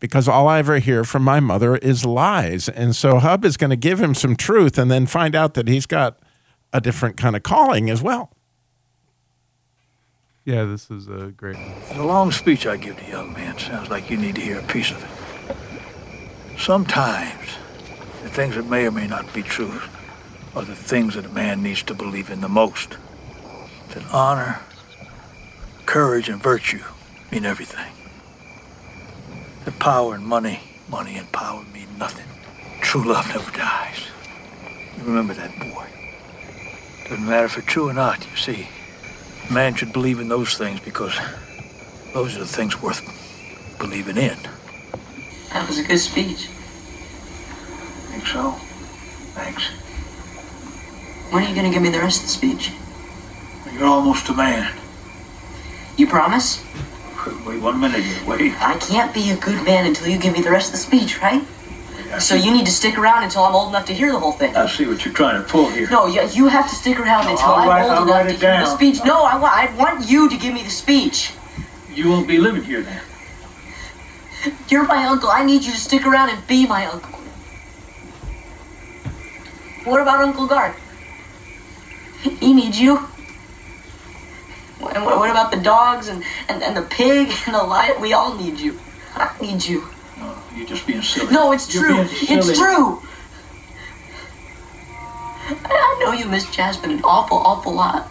because 0.00 0.28
all 0.28 0.48
I 0.48 0.58
ever 0.58 0.78
hear 0.78 1.04
from 1.04 1.22
my 1.22 1.40
mother 1.40 1.76
is 1.76 2.04
lies. 2.04 2.68
And 2.68 2.94
so 2.94 3.18
Hub 3.18 3.44
is 3.44 3.56
going 3.56 3.70
to 3.70 3.76
give 3.76 4.00
him 4.00 4.14
some 4.14 4.36
truth 4.36 4.78
and 4.78 4.90
then 4.90 5.06
find 5.06 5.34
out 5.34 5.54
that 5.54 5.68
he's 5.68 5.86
got 5.86 6.18
a 6.72 6.80
different 6.80 7.16
kind 7.16 7.34
of 7.34 7.42
calling 7.42 7.88
as 7.88 8.02
well. 8.02 8.35
Yeah, 10.46 10.62
this 10.62 10.92
is 10.92 11.08
a 11.08 11.32
great. 11.36 11.56
The 11.92 12.04
long 12.04 12.30
speech 12.30 12.68
I 12.68 12.76
give 12.76 12.96
to 12.98 13.04
young 13.04 13.32
men 13.32 13.58
sounds 13.58 13.90
like 13.90 14.08
you 14.08 14.16
need 14.16 14.36
to 14.36 14.40
hear 14.40 14.60
a 14.60 14.62
piece 14.62 14.92
of 14.92 15.02
it. 15.02 16.56
Sometimes 16.56 17.56
the 18.22 18.28
things 18.28 18.54
that 18.54 18.66
may 18.66 18.86
or 18.86 18.92
may 18.92 19.08
not 19.08 19.34
be 19.34 19.42
true 19.42 19.80
are 20.54 20.62
the 20.62 20.76
things 20.76 21.16
that 21.16 21.26
a 21.26 21.30
man 21.30 21.64
needs 21.64 21.82
to 21.82 21.94
believe 21.94 22.30
in 22.30 22.42
the 22.42 22.48
most. 22.48 22.96
That 23.88 24.04
honor, 24.12 24.60
courage, 25.84 26.28
and 26.28 26.40
virtue 26.40 26.84
mean 27.32 27.44
everything. 27.44 27.92
That 29.64 29.80
power 29.80 30.14
and 30.14 30.24
money, 30.24 30.60
money 30.88 31.16
and 31.16 31.30
power 31.32 31.64
mean 31.74 31.88
nothing. 31.98 32.26
true 32.82 33.02
love 33.02 33.26
never 33.30 33.50
dies. 33.50 33.98
You 34.96 35.02
remember 35.02 35.34
that, 35.34 35.50
boy. 35.58 35.88
Doesn't 37.08 37.26
matter 37.26 37.46
if 37.46 37.58
it's 37.58 37.66
true 37.66 37.88
or 37.88 37.92
not, 37.92 38.24
you 38.30 38.36
see. 38.36 38.68
A 39.48 39.52
man 39.52 39.74
should 39.74 39.92
believe 39.92 40.18
in 40.18 40.28
those 40.28 40.56
things 40.56 40.80
because 40.80 41.16
those 42.12 42.36
are 42.36 42.40
the 42.40 42.46
things 42.46 42.82
worth 42.82 43.00
believing 43.78 44.16
in. 44.16 44.36
That 45.52 45.68
was 45.68 45.78
a 45.78 45.84
good 45.84 45.98
speech. 45.98 46.46
Think 48.10 48.26
so? 48.26 48.52
Thanks. 49.34 49.68
When 51.32 51.44
are 51.44 51.48
you 51.48 51.54
going 51.54 51.66
to 51.66 51.72
give 51.72 51.82
me 51.82 51.90
the 51.90 52.00
rest 52.00 52.20
of 52.20 52.26
the 52.26 52.32
speech? 52.32 52.72
You're 53.72 53.86
almost 53.86 54.28
a 54.30 54.34
man. 54.34 54.72
You 55.96 56.06
promise? 56.06 56.64
Wait 57.46 57.60
one 57.60 57.80
minute. 57.80 58.04
Wait. 58.26 58.52
I 58.60 58.76
can't 58.78 59.14
be 59.14 59.30
a 59.30 59.36
good 59.36 59.64
man 59.64 59.86
until 59.86 60.08
you 60.08 60.18
give 60.18 60.32
me 60.32 60.40
the 60.40 60.50
rest 60.50 60.68
of 60.68 60.72
the 60.72 60.78
speech, 60.78 61.20
right? 61.22 61.42
So 62.20 62.34
you 62.34 62.52
need 62.52 62.66
to 62.66 62.72
stick 62.72 62.96
around 62.98 63.24
until 63.24 63.44
I'm 63.44 63.54
old 63.54 63.68
enough 63.70 63.86
to 63.86 63.94
hear 63.94 64.10
the 64.12 64.18
whole 64.18 64.32
thing. 64.32 64.56
I 64.56 64.66
see 64.68 64.86
what 64.86 65.04
you're 65.04 65.14
trying 65.14 65.42
to 65.42 65.48
pull 65.48 65.68
here. 65.68 65.88
No, 65.90 66.06
you, 66.06 66.22
you 66.32 66.48
have 66.48 66.68
to 66.68 66.74
stick 66.74 66.98
around 66.98 67.28
until 67.28 67.46
I'll 67.46 67.54
I'm 67.62 67.68
write- 67.68 67.82
old 67.84 67.92
I'll 67.92 68.02
enough 68.04 68.26
to 68.28 68.34
it 68.34 68.40
hear 68.40 68.60
the 68.60 68.74
speech. 68.76 69.04
No, 69.04 69.22
I, 69.24 69.36
wa- 69.38 69.50
I 69.52 69.74
want 69.76 70.08
you 70.08 70.28
to 70.28 70.36
give 70.36 70.54
me 70.54 70.62
the 70.62 70.70
speech. 70.70 71.32
You 71.92 72.08
won't 72.10 72.26
be 72.28 72.38
living 72.38 72.62
here 72.62 72.82
then. 72.82 73.00
You're 74.68 74.86
my 74.86 75.04
uncle. 75.06 75.28
I 75.30 75.44
need 75.44 75.64
you 75.64 75.72
to 75.72 75.78
stick 75.80 76.06
around 76.06 76.30
and 76.30 76.46
be 76.46 76.66
my 76.66 76.86
uncle. 76.86 77.18
What 79.84 80.00
about 80.00 80.20
Uncle 80.20 80.46
Garth? 80.46 80.76
He 82.22 82.52
needs 82.52 82.80
you. 82.80 82.96
And 84.94 85.04
what, 85.04 85.18
what 85.18 85.30
about 85.30 85.50
the 85.50 85.58
dogs 85.60 86.08
and, 86.08 86.22
and, 86.48 86.62
and 86.62 86.76
the 86.76 86.82
pig 86.82 87.32
and 87.46 87.54
the 87.54 87.62
lion? 87.62 88.00
We 88.00 88.12
all 88.12 88.34
need 88.36 88.58
you. 88.58 88.78
I 89.14 89.34
need 89.40 89.64
you. 89.64 89.86
You're 90.56 90.66
just 90.66 90.86
being 90.86 91.02
silly. 91.02 91.32
No, 91.32 91.52
it's 91.52 91.72
You're 91.72 91.84
true. 91.84 92.06
It's 92.10 92.58
true. 92.58 93.02
I 95.48 95.98
know 96.00 96.12
you 96.12 96.24
miss 96.24 96.50
Jasmine 96.50 96.92
an 96.92 97.04
awful, 97.04 97.36
awful 97.36 97.74
lot. 97.74 98.08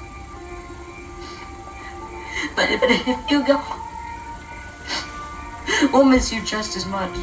But, 2.55 2.79
but 2.79 2.91
if 2.91 3.31
you 3.31 3.45
go, 3.45 3.61
we'll 5.91 6.05
miss 6.05 6.31
you 6.31 6.43
just 6.45 6.77
as 6.77 6.85
much. 6.85 7.17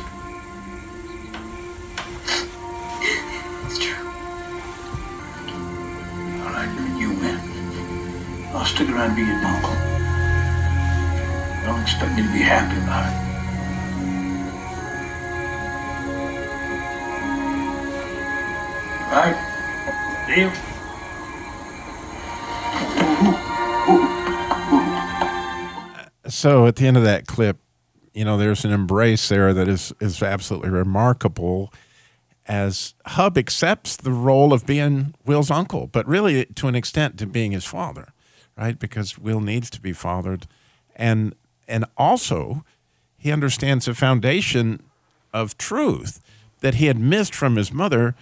It's 3.67 3.79
true. 3.79 4.07
All 6.43 6.53
right, 6.53 6.99
you 6.99 7.13
man. 7.15 8.51
I'll 8.55 8.65
stick 8.65 8.89
around 8.89 9.11
and 9.11 9.17
be 9.17 9.23
your 9.23 9.37
uncle. 9.37 9.77
Don't 11.65 11.81
expect 11.81 12.17
me 12.17 12.23
to 12.25 12.33
be 12.33 12.41
happy 12.41 12.77
about 12.83 13.29
it. 13.29 13.32
Right? 19.13 19.37
Deal? 20.27 20.51
So 26.29 26.67
at 26.67 26.77
the 26.77 26.87
end 26.87 26.97
of 26.97 27.05
that 27.05 27.27
clip, 27.27 27.59
you 28.15 28.25
know, 28.25 28.39
there's 28.39 28.65
an 28.65 28.73
embrace 28.73 29.29
there 29.29 29.53
that 29.53 29.69
is 29.69 29.93
is 30.01 30.23
absolutely 30.23 30.71
remarkable 30.71 31.73
as 32.47 32.95
Hub 33.07 33.37
accepts 33.37 33.97
the 33.97 34.11
role 34.11 34.53
of 34.55 34.67
being 34.67 35.15
Will's 35.27 35.51
uncle, 35.51 35.89
but 35.89 36.07
really 36.09 36.47
to 36.47 36.69
an 36.69 36.75
extent 36.75 37.19
to 37.19 37.27
being 37.27 37.53
his 37.53 37.67
father, 37.67 38.13
right? 38.57 38.79
Because 38.79 39.19
Will 39.19 39.41
needs 39.41 39.69
to 39.71 39.81
be 39.81 39.93
fathered. 39.93 40.47
And 40.97 41.35
and 41.69 41.85
also 41.99 42.65
he 43.19 43.31
understands 43.31 43.85
the 43.85 43.95
foundation 43.95 44.83
of 45.35 45.59
truth 45.59 46.21
that 46.61 46.77
he 46.77 46.87
had 46.87 46.99
missed 46.99 47.35
from 47.35 47.57
his 47.57 47.73
mother, 47.73 48.15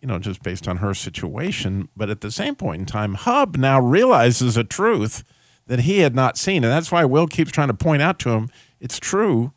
you 0.00 0.08
know, 0.08 0.18
just 0.18 0.42
based 0.42 0.68
on 0.68 0.78
her 0.78 0.94
situation. 0.94 1.88
But 1.96 2.10
at 2.10 2.20
the 2.20 2.30
same 2.30 2.54
point 2.54 2.80
in 2.80 2.86
time, 2.86 3.14
Hub 3.14 3.56
now 3.56 3.80
realizes 3.80 4.56
a 4.56 4.64
truth 4.64 5.24
that 5.66 5.80
he 5.80 5.98
had 5.98 6.14
not 6.14 6.36
seen. 6.36 6.64
And 6.64 6.72
that's 6.72 6.92
why 6.92 7.04
Will 7.04 7.26
keeps 7.26 7.50
trying 7.50 7.68
to 7.68 7.74
point 7.74 8.02
out 8.02 8.18
to 8.20 8.30
him, 8.30 8.50
it's 8.80 8.98
true. 8.98 9.52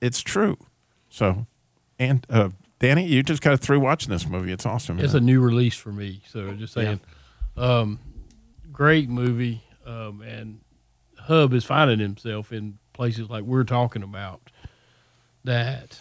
It's 0.00 0.20
true. 0.20 0.56
So, 1.08 1.46
and 1.98 2.26
uh, 2.28 2.50
Danny, 2.78 3.06
you 3.06 3.22
just 3.22 3.42
got 3.42 3.60
through 3.60 3.80
watching 3.80 4.10
this 4.10 4.26
movie. 4.26 4.50
It's 4.52 4.66
awesome. 4.66 4.98
It's 4.98 5.14
a 5.14 5.20
new 5.20 5.40
release 5.40 5.76
for 5.76 5.92
me. 5.92 6.22
So 6.28 6.52
just 6.54 6.72
saying, 6.72 7.00
um, 7.56 8.00
great 8.72 9.08
movie. 9.08 9.62
Um, 9.86 10.22
and 10.22 10.60
Hub 11.18 11.52
is 11.52 11.64
finding 11.64 12.00
himself 12.00 12.52
in 12.52 12.78
places 12.92 13.30
like 13.30 13.44
we're 13.44 13.64
talking 13.64 14.02
about 14.02 14.40
that 15.44 15.98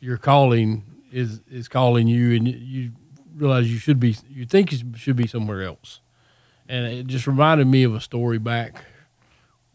your 0.00 0.16
calling 0.16 0.84
is 1.12 1.40
is 1.50 1.68
calling 1.68 2.08
you, 2.08 2.34
and 2.34 2.48
you 2.48 2.92
realize 3.34 3.70
you 3.70 3.78
should 3.78 4.00
be. 4.00 4.16
You 4.28 4.46
think 4.46 4.72
you 4.72 4.78
should 4.96 5.16
be 5.16 5.26
somewhere 5.26 5.62
else. 5.62 6.00
And 6.68 6.86
it 6.86 7.06
just 7.06 7.26
reminded 7.26 7.66
me 7.68 7.84
of 7.84 7.94
a 7.94 8.00
story 8.00 8.38
back. 8.38 8.84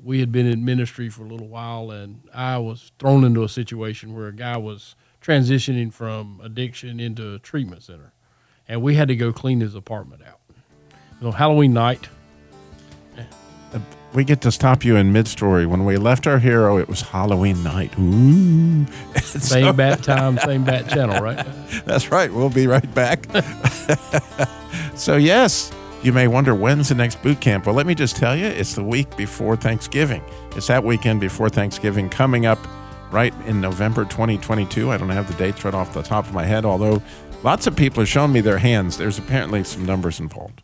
We 0.04 0.20
had 0.20 0.32
been 0.32 0.46
in 0.46 0.66
ministry 0.66 1.10
for 1.10 1.24
a 1.24 1.28
little 1.28 1.48
while, 1.48 1.92
and 1.92 2.22
I 2.34 2.58
was 2.58 2.92
thrown 3.00 3.24
into 3.24 3.44
a 3.44 3.50
situation 3.50 4.14
where 4.16 4.28
a 4.28 4.34
guy 4.34 4.58
was 4.58 4.96
transitioning 5.22 5.94
from 5.94 6.42
addiction 6.44 7.00
into 7.00 7.34
a 7.36 7.40
treatment 7.40 7.84
center, 7.84 8.14
and 8.68 8.82
we 8.82 8.96
had 8.96 9.08
to 9.08 9.16
go 9.16 9.32
clean 9.32 9.60
his 9.60 9.76
apartment 9.76 10.24
out. 10.28 10.40
You 11.20 11.28
know, 11.28 11.32
Halloween 11.32 11.74
night. 11.74 12.10
We 14.14 14.26
get 14.26 14.42
to 14.42 14.52
stop 14.52 14.84
you 14.84 14.98
in 14.98 15.14
mid 15.14 15.28
story. 15.28 15.66
When 15.66 15.86
we 15.86 15.96
left 15.98 16.28
our 16.28 16.38
hero, 16.40 16.78
it 16.78 16.90
was 16.90 17.02
Halloween 17.02 17.64
night. 17.64 17.94
Ooh. 17.98 18.86
Same 19.16 19.64
So- 19.68 19.74
bat 19.74 20.04
time, 20.04 20.38
same 20.40 20.64
bat 20.66 20.90
channel, 20.90 21.22
right? 21.22 21.46
That's 21.86 22.12
right. 22.12 22.32
We'll 22.34 22.50
be 22.50 22.68
right 22.68 22.94
back. 22.94 23.26
so, 24.96 25.16
yes, 25.16 25.72
you 26.04 26.12
may 26.12 26.28
wonder 26.28 26.54
when's 26.54 26.90
the 26.90 26.96
next 26.96 27.22
boot 27.24 27.40
camp. 27.40 27.66
Well, 27.66 27.76
let 27.76 27.86
me 27.88 27.96
just 27.96 28.18
tell 28.18 28.36
you, 28.36 28.46
it's 28.48 28.76
the 28.76 28.84
week 28.84 29.16
before 29.16 29.56
Thanksgiving. 29.56 30.22
It's 30.58 30.68
that 30.68 30.84
weekend 30.84 31.22
before 31.22 31.48
Thanksgiving 31.50 32.10
coming 32.10 32.46
up 32.46 32.60
right 33.12 33.34
in 33.46 33.62
November 33.62 34.04
2022. 34.04 34.92
I 34.92 34.98
don't 34.98 35.10
have 35.10 35.28
the 35.30 35.34
dates 35.36 35.64
right 35.64 35.74
off 35.74 35.94
the 35.94 36.02
top 36.04 36.28
of 36.28 36.34
my 36.34 36.44
head, 36.44 36.66
although 36.66 37.02
lots 37.44 37.66
of 37.68 37.76
people 37.78 38.04
are 38.04 38.06
showing 38.06 38.34
me 38.34 38.42
their 38.42 38.58
hands. 38.58 38.98
There's 38.98 39.18
apparently 39.20 39.64
some 39.64 39.86
numbers 39.86 40.20
involved. 40.20 40.64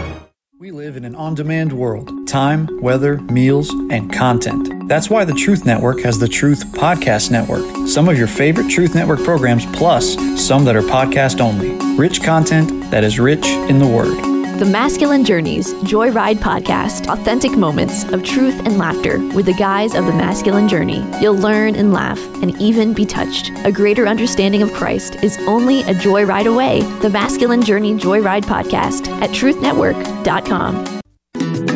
We 0.71 0.77
live 0.77 0.95
in 0.95 1.03
an 1.03 1.15
on 1.15 1.35
demand 1.35 1.73
world 1.73 2.09
time, 2.29 2.69
weather, 2.81 3.17
meals, 3.23 3.69
and 3.91 4.09
content. 4.09 4.87
That's 4.87 5.09
why 5.09 5.25
the 5.25 5.33
Truth 5.33 5.65
Network 5.65 5.99
has 5.99 6.17
the 6.17 6.29
Truth 6.29 6.71
Podcast 6.71 7.29
Network. 7.29 7.89
Some 7.89 8.07
of 8.07 8.17
your 8.17 8.27
favorite 8.27 8.69
Truth 8.69 8.95
Network 8.95 9.21
programs, 9.21 9.65
plus 9.75 10.15
some 10.41 10.63
that 10.63 10.77
are 10.77 10.81
podcast 10.81 11.41
only. 11.41 11.71
Rich 11.97 12.23
content 12.23 12.89
that 12.89 13.03
is 13.03 13.19
rich 13.19 13.47
in 13.47 13.79
the 13.79 13.87
Word. 13.87 14.30
The 14.61 14.67
Masculine 14.67 15.25
Journeys 15.25 15.73
Joyride 15.85 16.37
Podcast. 16.37 17.11
Authentic 17.11 17.53
moments 17.53 18.03
of 18.13 18.21
truth 18.21 18.59
and 18.59 18.77
laughter 18.77 19.17
with 19.29 19.47
the 19.47 19.55
guys 19.55 19.95
of 19.95 20.05
the 20.05 20.11
masculine 20.11 20.67
journey. 20.67 21.03
You'll 21.19 21.33
learn 21.33 21.73
and 21.73 21.91
laugh 21.91 22.19
and 22.43 22.55
even 22.61 22.93
be 22.93 23.03
touched. 23.03 23.49
A 23.65 23.71
greater 23.71 24.05
understanding 24.05 24.61
of 24.61 24.71
Christ 24.71 25.15
is 25.23 25.39
only 25.47 25.81
a 25.81 25.95
joyride 25.95 26.45
away. 26.45 26.81
The 27.01 27.09
Masculine 27.09 27.63
Journey 27.63 27.95
Joyride 27.95 28.43
Podcast 28.43 29.07
at 29.23 29.31
truthnetwork.com. 29.31 31.01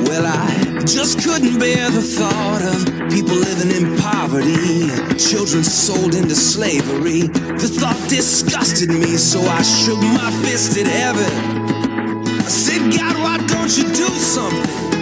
Well, 0.06 0.25
I 0.27 0.84
just 0.86 1.24
couldn't 1.24 1.58
bear 1.58 1.89
the 1.89 2.04
thought 2.04 2.62
of 2.62 3.10
people 3.10 3.34
living 3.34 3.82
in 3.82 3.98
poverty, 3.98 4.89
children 5.18 5.63
sold 5.63 6.13
into 6.13 6.36
slavery. 6.36 7.22
The 7.22 7.68
thought 7.68 7.98
disgusted 8.10 8.89
me, 8.89 9.18
so 9.18 9.42
I 9.42 9.63
shook 9.63 10.00
my 10.00 10.30
fist 10.44 10.77
at 10.77 10.86
heaven. 10.86 11.64
I 12.46 12.48
said, 12.48 12.94
God, 12.94 13.16
why 13.18 13.38
don't 13.48 13.75
you 13.75 13.86
do 13.86 14.08
something? 14.10 14.94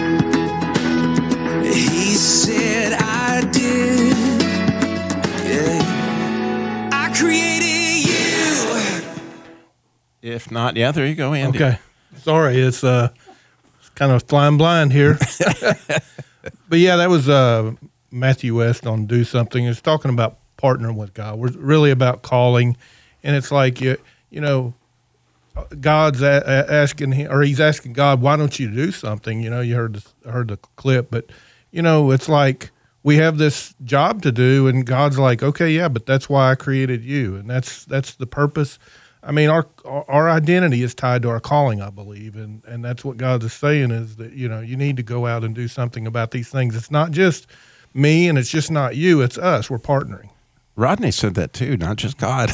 He 1.62 2.14
said, 2.14 2.94
I 2.98 3.42
did. 3.52 4.16
Yeah. 5.46 6.90
I 6.90 7.12
created 7.14 8.08
you. 8.08 9.02
If 10.22 10.50
not, 10.50 10.76
yeah, 10.76 10.90
there 10.92 11.06
you 11.06 11.14
go, 11.14 11.34
Andy. 11.34 11.58
Okay. 11.58 11.78
Sorry, 12.22 12.58
it's 12.58 12.82
uh 12.82 13.10
it's 13.78 13.90
kind 13.90 14.10
of 14.10 14.22
flying 14.22 14.56
blind 14.56 14.94
here. 14.94 15.18
but 16.68 16.78
yeah, 16.78 16.96
that 16.96 17.10
was 17.10 17.28
uh 17.28 17.72
Matthew 18.10 18.56
West 18.56 18.86
on 18.86 19.04
Do 19.04 19.22
Something. 19.22 19.66
It's 19.66 19.82
talking 19.82 20.10
about 20.10 20.38
partnering 20.56 20.96
with 20.96 21.12
God. 21.12 21.38
We're 21.38 21.50
really 21.50 21.90
about 21.90 22.22
calling 22.22 22.78
and 23.22 23.36
it's 23.36 23.52
like 23.52 23.82
you 23.82 23.98
you 24.30 24.40
know, 24.40 24.72
God's 25.80 26.22
a- 26.22 26.42
a- 26.46 26.72
asking 26.72 27.12
him, 27.12 27.30
or 27.30 27.42
he's 27.42 27.60
asking 27.60 27.92
God, 27.92 28.20
why 28.20 28.36
don't 28.36 28.58
you 28.58 28.70
do 28.70 28.90
something? 28.92 29.40
You 29.40 29.50
know, 29.50 29.60
you 29.60 29.76
heard 29.76 29.94
the, 29.94 30.30
heard 30.30 30.48
the 30.48 30.56
clip, 30.76 31.10
but 31.10 31.26
you 31.70 31.82
know, 31.82 32.10
it's 32.10 32.28
like 32.28 32.70
we 33.02 33.16
have 33.16 33.38
this 33.38 33.74
job 33.84 34.22
to 34.22 34.32
do, 34.32 34.66
and 34.66 34.86
God's 34.86 35.18
like, 35.18 35.42
okay, 35.42 35.70
yeah, 35.70 35.88
but 35.88 36.06
that's 36.06 36.28
why 36.28 36.50
I 36.50 36.54
created 36.54 37.04
you, 37.04 37.36
and 37.36 37.48
that's 37.48 37.84
that's 37.84 38.14
the 38.14 38.26
purpose. 38.26 38.78
I 39.22 39.32
mean, 39.32 39.48
our 39.48 39.66
our 39.84 40.28
identity 40.28 40.82
is 40.82 40.94
tied 40.94 41.22
to 41.22 41.28
our 41.28 41.40
calling, 41.40 41.80
I 41.80 41.90
believe, 41.90 42.36
and 42.36 42.62
and 42.66 42.84
that's 42.84 43.04
what 43.04 43.16
God 43.16 43.42
is 43.42 43.52
saying 43.52 43.90
is 43.90 44.16
that 44.16 44.32
you 44.32 44.48
know 44.48 44.60
you 44.60 44.76
need 44.76 44.96
to 44.96 45.02
go 45.02 45.26
out 45.26 45.44
and 45.44 45.54
do 45.54 45.68
something 45.68 46.06
about 46.06 46.30
these 46.30 46.48
things. 46.48 46.74
It's 46.74 46.90
not 46.90 47.10
just 47.10 47.46
me, 47.92 48.28
and 48.28 48.38
it's 48.38 48.50
just 48.50 48.70
not 48.70 48.96
you. 48.96 49.20
It's 49.22 49.38
us. 49.38 49.70
We're 49.70 49.78
partnering. 49.78 50.30
Rodney 50.76 51.10
said 51.10 51.34
that 51.34 51.52
too, 51.52 51.76
not 51.76 51.96
just 51.96 52.18
God. 52.18 52.50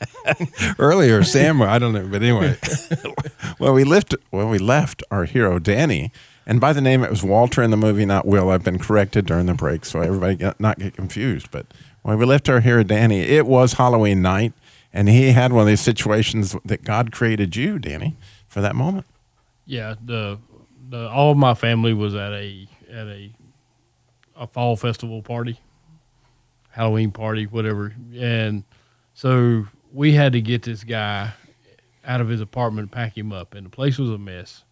Earlier, 0.78 1.22
Sam, 1.24 1.62
I 1.62 1.78
don't 1.78 1.94
know, 1.94 2.06
but 2.06 2.22
anyway, 2.22 2.56
well, 3.58 3.72
we 3.72 3.84
left. 3.84 4.14
when 4.30 4.50
we 4.50 4.58
left 4.58 5.02
our 5.10 5.24
hero 5.24 5.58
Danny, 5.58 6.12
and 6.46 6.60
by 6.60 6.72
the 6.72 6.80
name 6.82 7.02
it 7.02 7.10
was 7.10 7.22
Walter 7.22 7.62
in 7.62 7.70
the 7.70 7.76
movie, 7.76 8.04
not 8.04 8.26
Will. 8.26 8.50
I've 8.50 8.64
been 8.64 8.78
corrected 8.78 9.24
during 9.26 9.46
the 9.46 9.54
break, 9.54 9.86
so 9.86 10.00
everybody 10.00 10.36
get, 10.36 10.60
not 10.60 10.78
get 10.78 10.94
confused. 10.94 11.50
But 11.50 11.66
when 12.02 12.18
we 12.18 12.26
left 12.26 12.48
our 12.50 12.60
hero 12.60 12.82
Danny, 12.82 13.20
it 13.20 13.46
was 13.46 13.74
Halloween 13.74 14.20
night, 14.20 14.52
and 14.92 15.08
he 15.08 15.32
had 15.32 15.52
one 15.52 15.62
of 15.62 15.68
these 15.68 15.80
situations 15.80 16.54
that 16.64 16.84
God 16.84 17.12
created 17.12 17.56
you, 17.56 17.78
Danny, 17.78 18.16
for 18.46 18.60
that 18.60 18.76
moment. 18.76 19.06
Yeah, 19.64 19.94
the 20.04 20.38
the 20.90 21.08
all 21.08 21.30
of 21.30 21.38
my 21.38 21.54
family 21.54 21.94
was 21.94 22.14
at 22.14 22.32
a 22.32 22.68
at 22.90 23.06
a 23.06 23.30
a 24.36 24.46
fall 24.46 24.76
festival 24.76 25.22
party, 25.22 25.58
Halloween 26.78 27.10
party, 27.10 27.44
whatever, 27.44 27.92
and 28.14 28.62
so 29.12 29.66
we 29.92 30.12
had 30.12 30.32
to 30.34 30.40
get 30.40 30.62
this 30.62 30.84
guy 30.84 31.32
out 32.06 32.20
of 32.20 32.28
his 32.28 32.40
apartment 32.40 32.92
pack 32.92 33.18
him 33.18 33.32
up, 33.32 33.52
and 33.52 33.66
the 33.66 33.70
place 33.70 33.98
was 33.98 34.10
a 34.10 34.16
mess. 34.16 34.62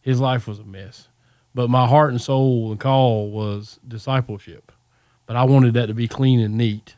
His 0.00 0.18
life 0.18 0.48
was 0.48 0.58
a 0.58 0.64
mess, 0.64 1.06
but 1.54 1.70
my 1.70 1.86
heart 1.86 2.10
and 2.10 2.20
soul 2.20 2.72
and 2.72 2.80
call 2.80 3.30
was 3.30 3.78
discipleship, 3.86 4.72
but 5.24 5.36
I 5.36 5.44
wanted 5.44 5.74
that 5.74 5.86
to 5.86 5.94
be 5.94 6.08
clean 6.08 6.40
and 6.40 6.58
neat. 6.58 6.96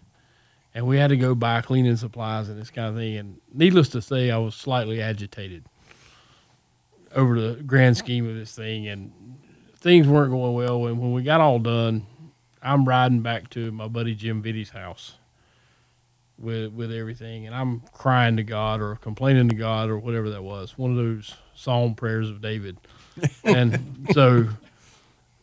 And 0.75 0.87
we 0.87 0.97
had 0.97 1.09
to 1.09 1.18
go 1.18 1.35
buy 1.35 1.61
cleaning 1.61 1.97
supplies 1.97 2.49
and 2.49 2.59
this 2.59 2.71
kind 2.71 2.88
of 2.88 2.97
thing. 2.97 3.18
And 3.18 3.40
needless 3.52 3.90
to 3.90 4.00
say, 4.00 4.30
I 4.30 4.38
was 4.38 4.54
slightly 4.54 5.02
agitated 5.02 5.64
over 7.14 7.38
the 7.38 7.62
grand 7.62 7.99
scheme 7.99 8.26
of 8.26 8.35
this 8.35 8.56
thing, 8.56 8.88
and 8.88 9.12
things 9.76 10.09
weren't 10.09 10.30
going 10.30 10.54
well. 10.54 10.87
And 10.87 10.99
when 10.99 11.12
we 11.12 11.23
got 11.23 11.42
all 11.42 11.59
done, 11.59 12.06
I'm 12.64 12.87
riding 12.87 13.21
back 13.21 13.50
to 13.50 13.71
my 13.73 13.88
buddy 13.88 14.14
Jim 14.14 14.42
Vitty's 14.42 14.71
house 14.71 15.16
with 16.38 16.73
with 16.73 16.90
everything, 16.90 17.47
and 17.47 17.54
I'm 17.54 17.83
crying 17.92 18.37
to 18.38 18.42
God 18.42 18.80
or 18.80 18.97
complaining 18.97 19.49
to 19.50 19.54
God 19.54 19.90
or 19.90 19.99
whatever 19.99 20.30
that 20.30 20.42
was. 20.42 20.76
One 20.76 20.90
of 20.90 20.97
those 20.97 21.35
psalm 21.54 21.94
prayers 21.94 22.30
of 22.30 22.40
David, 22.40 22.78
and 23.44 24.09
so 24.12 24.49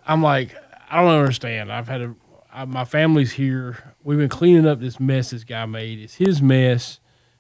I'm 0.06 0.22
like, 0.24 0.56
I 0.90 1.02
don't 1.02 1.12
understand. 1.12 1.72
I've 1.72 1.88
had 1.88 2.02
a 2.02 2.16
I, 2.54 2.66
my 2.66 2.86
family's 2.86 3.34
here. 3.34 3.94
We've 4.04 4.18
been 4.18 4.30
cleaning 4.30 4.68
up 4.68 4.80
this 4.80 5.00
mess 5.00 5.30
this 5.30 5.44
guy 5.44 5.66
made. 5.66 6.00
It's 6.00 6.16
his 6.16 6.42
mess, 6.42 7.00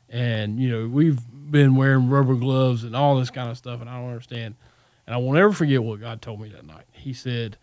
and 0.09 0.59
you 0.59 0.69
know 0.69 0.87
we've 0.87 1.19
been 1.51 1.75
wearing 1.75 2.09
rubber 2.09 2.35
gloves 2.35 2.83
and 2.83 2.95
all 2.95 3.17
this 3.17 3.29
kind 3.29 3.49
of 3.49 3.57
stuff, 3.57 3.81
and 3.81 3.89
I 3.89 3.99
don't 3.99 4.09
understand. 4.09 4.55
And 5.05 5.15
I 5.15 5.17
won't 5.17 5.37
ever 5.37 5.51
forget 5.51 5.83
what 5.83 5.99
God 5.99 6.21
told 6.21 6.39
me 6.39 6.49
that 6.49 6.65
night. 6.65 6.85
He 6.91 7.13
said, 7.13 7.57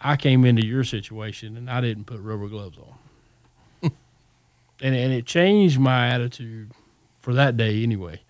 "I 0.00 0.16
came 0.16 0.44
into 0.44 0.64
your 0.64 0.84
situation 0.84 1.56
and 1.56 1.70
I 1.70 1.80
didn't 1.80 2.04
put 2.04 2.20
rubber 2.20 2.48
gloves 2.48 2.78
on," 2.78 3.92
and 4.80 4.94
and 4.94 5.12
it 5.12 5.26
changed 5.26 5.78
my 5.78 6.08
attitude 6.08 6.72
for 7.18 7.34
that 7.34 7.56
day 7.56 7.82
anyway. 7.82 8.20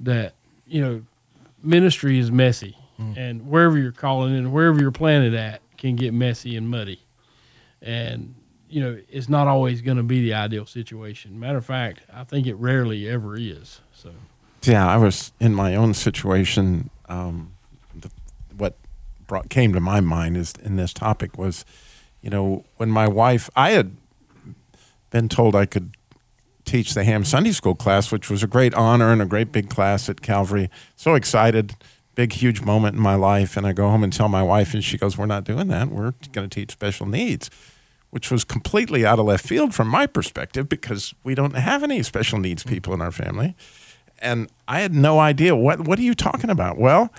That 0.00 0.34
you 0.66 0.80
know, 0.80 1.02
ministry 1.62 2.18
is 2.18 2.30
messy, 2.30 2.76
and 3.16 3.48
wherever 3.48 3.76
you're 3.78 3.92
calling 3.92 4.34
in, 4.36 4.52
wherever 4.52 4.80
you're 4.80 4.92
planted 4.92 5.34
at, 5.34 5.60
can 5.76 5.96
get 5.96 6.14
messy 6.14 6.56
and 6.56 6.68
muddy 6.68 7.02
and 7.82 8.34
you 8.68 8.80
know 8.80 8.98
it's 9.10 9.28
not 9.28 9.48
always 9.48 9.82
going 9.82 9.96
to 9.96 10.02
be 10.02 10.22
the 10.22 10.34
ideal 10.34 10.64
situation. 10.64 11.38
Matter 11.38 11.58
of 11.58 11.66
fact, 11.66 12.00
I 12.12 12.24
think 12.24 12.46
it 12.46 12.54
rarely 12.54 13.08
ever 13.08 13.36
is. 13.36 13.80
So 13.92 14.12
Yeah, 14.62 14.88
I 14.88 14.96
was 14.96 15.32
in 15.40 15.54
my 15.54 15.74
own 15.74 15.92
situation. 15.94 16.88
Um, 17.08 17.54
brought 19.32 19.48
came 19.48 19.72
to 19.72 19.80
my 19.80 19.98
mind 19.98 20.36
is 20.36 20.52
in 20.62 20.76
this 20.76 20.92
topic 20.92 21.38
was, 21.38 21.64
you 22.20 22.28
know, 22.28 22.66
when 22.76 22.90
my 22.90 23.08
wife, 23.08 23.48
I 23.56 23.70
had 23.70 23.96
been 25.08 25.26
told 25.30 25.56
I 25.56 25.64
could 25.64 25.96
teach 26.66 26.92
the 26.92 27.02
Ham 27.02 27.24
Sunday 27.24 27.52
School 27.52 27.74
class, 27.74 28.12
which 28.12 28.28
was 28.28 28.42
a 28.42 28.46
great 28.46 28.74
honor 28.74 29.10
and 29.10 29.22
a 29.22 29.24
great 29.24 29.50
big 29.50 29.70
class 29.70 30.10
at 30.10 30.20
Calvary. 30.20 30.68
So 30.96 31.14
excited, 31.14 31.76
big 32.14 32.34
huge 32.34 32.60
moment 32.60 32.96
in 32.96 33.00
my 33.00 33.14
life, 33.14 33.56
and 33.56 33.66
I 33.66 33.72
go 33.72 33.88
home 33.88 34.04
and 34.04 34.12
tell 34.12 34.28
my 34.28 34.42
wife, 34.42 34.74
and 34.74 34.84
she 34.84 34.98
goes, 34.98 35.16
"We're 35.16 35.24
not 35.24 35.44
doing 35.44 35.68
that. 35.68 35.88
We're 35.88 36.12
going 36.32 36.50
to 36.50 36.54
teach 36.54 36.72
special 36.72 37.06
needs." 37.06 37.48
Which 38.10 38.30
was 38.30 38.44
completely 38.44 39.06
out 39.06 39.18
of 39.18 39.24
left 39.24 39.46
field 39.46 39.74
from 39.74 39.88
my 39.88 40.06
perspective 40.06 40.68
because 40.68 41.14
we 41.24 41.34
don't 41.34 41.56
have 41.56 41.82
any 41.82 42.02
special 42.02 42.38
needs 42.38 42.64
people 42.64 42.92
in 42.92 43.00
our 43.00 43.10
family 43.10 43.56
and 44.18 44.50
I 44.68 44.80
had 44.80 44.94
no 44.94 45.18
idea 45.18 45.56
what 45.56 45.80
what 45.80 45.98
are 45.98 46.02
you 46.02 46.14
talking 46.14 46.50
about. 46.50 46.78
Well, 46.78 47.10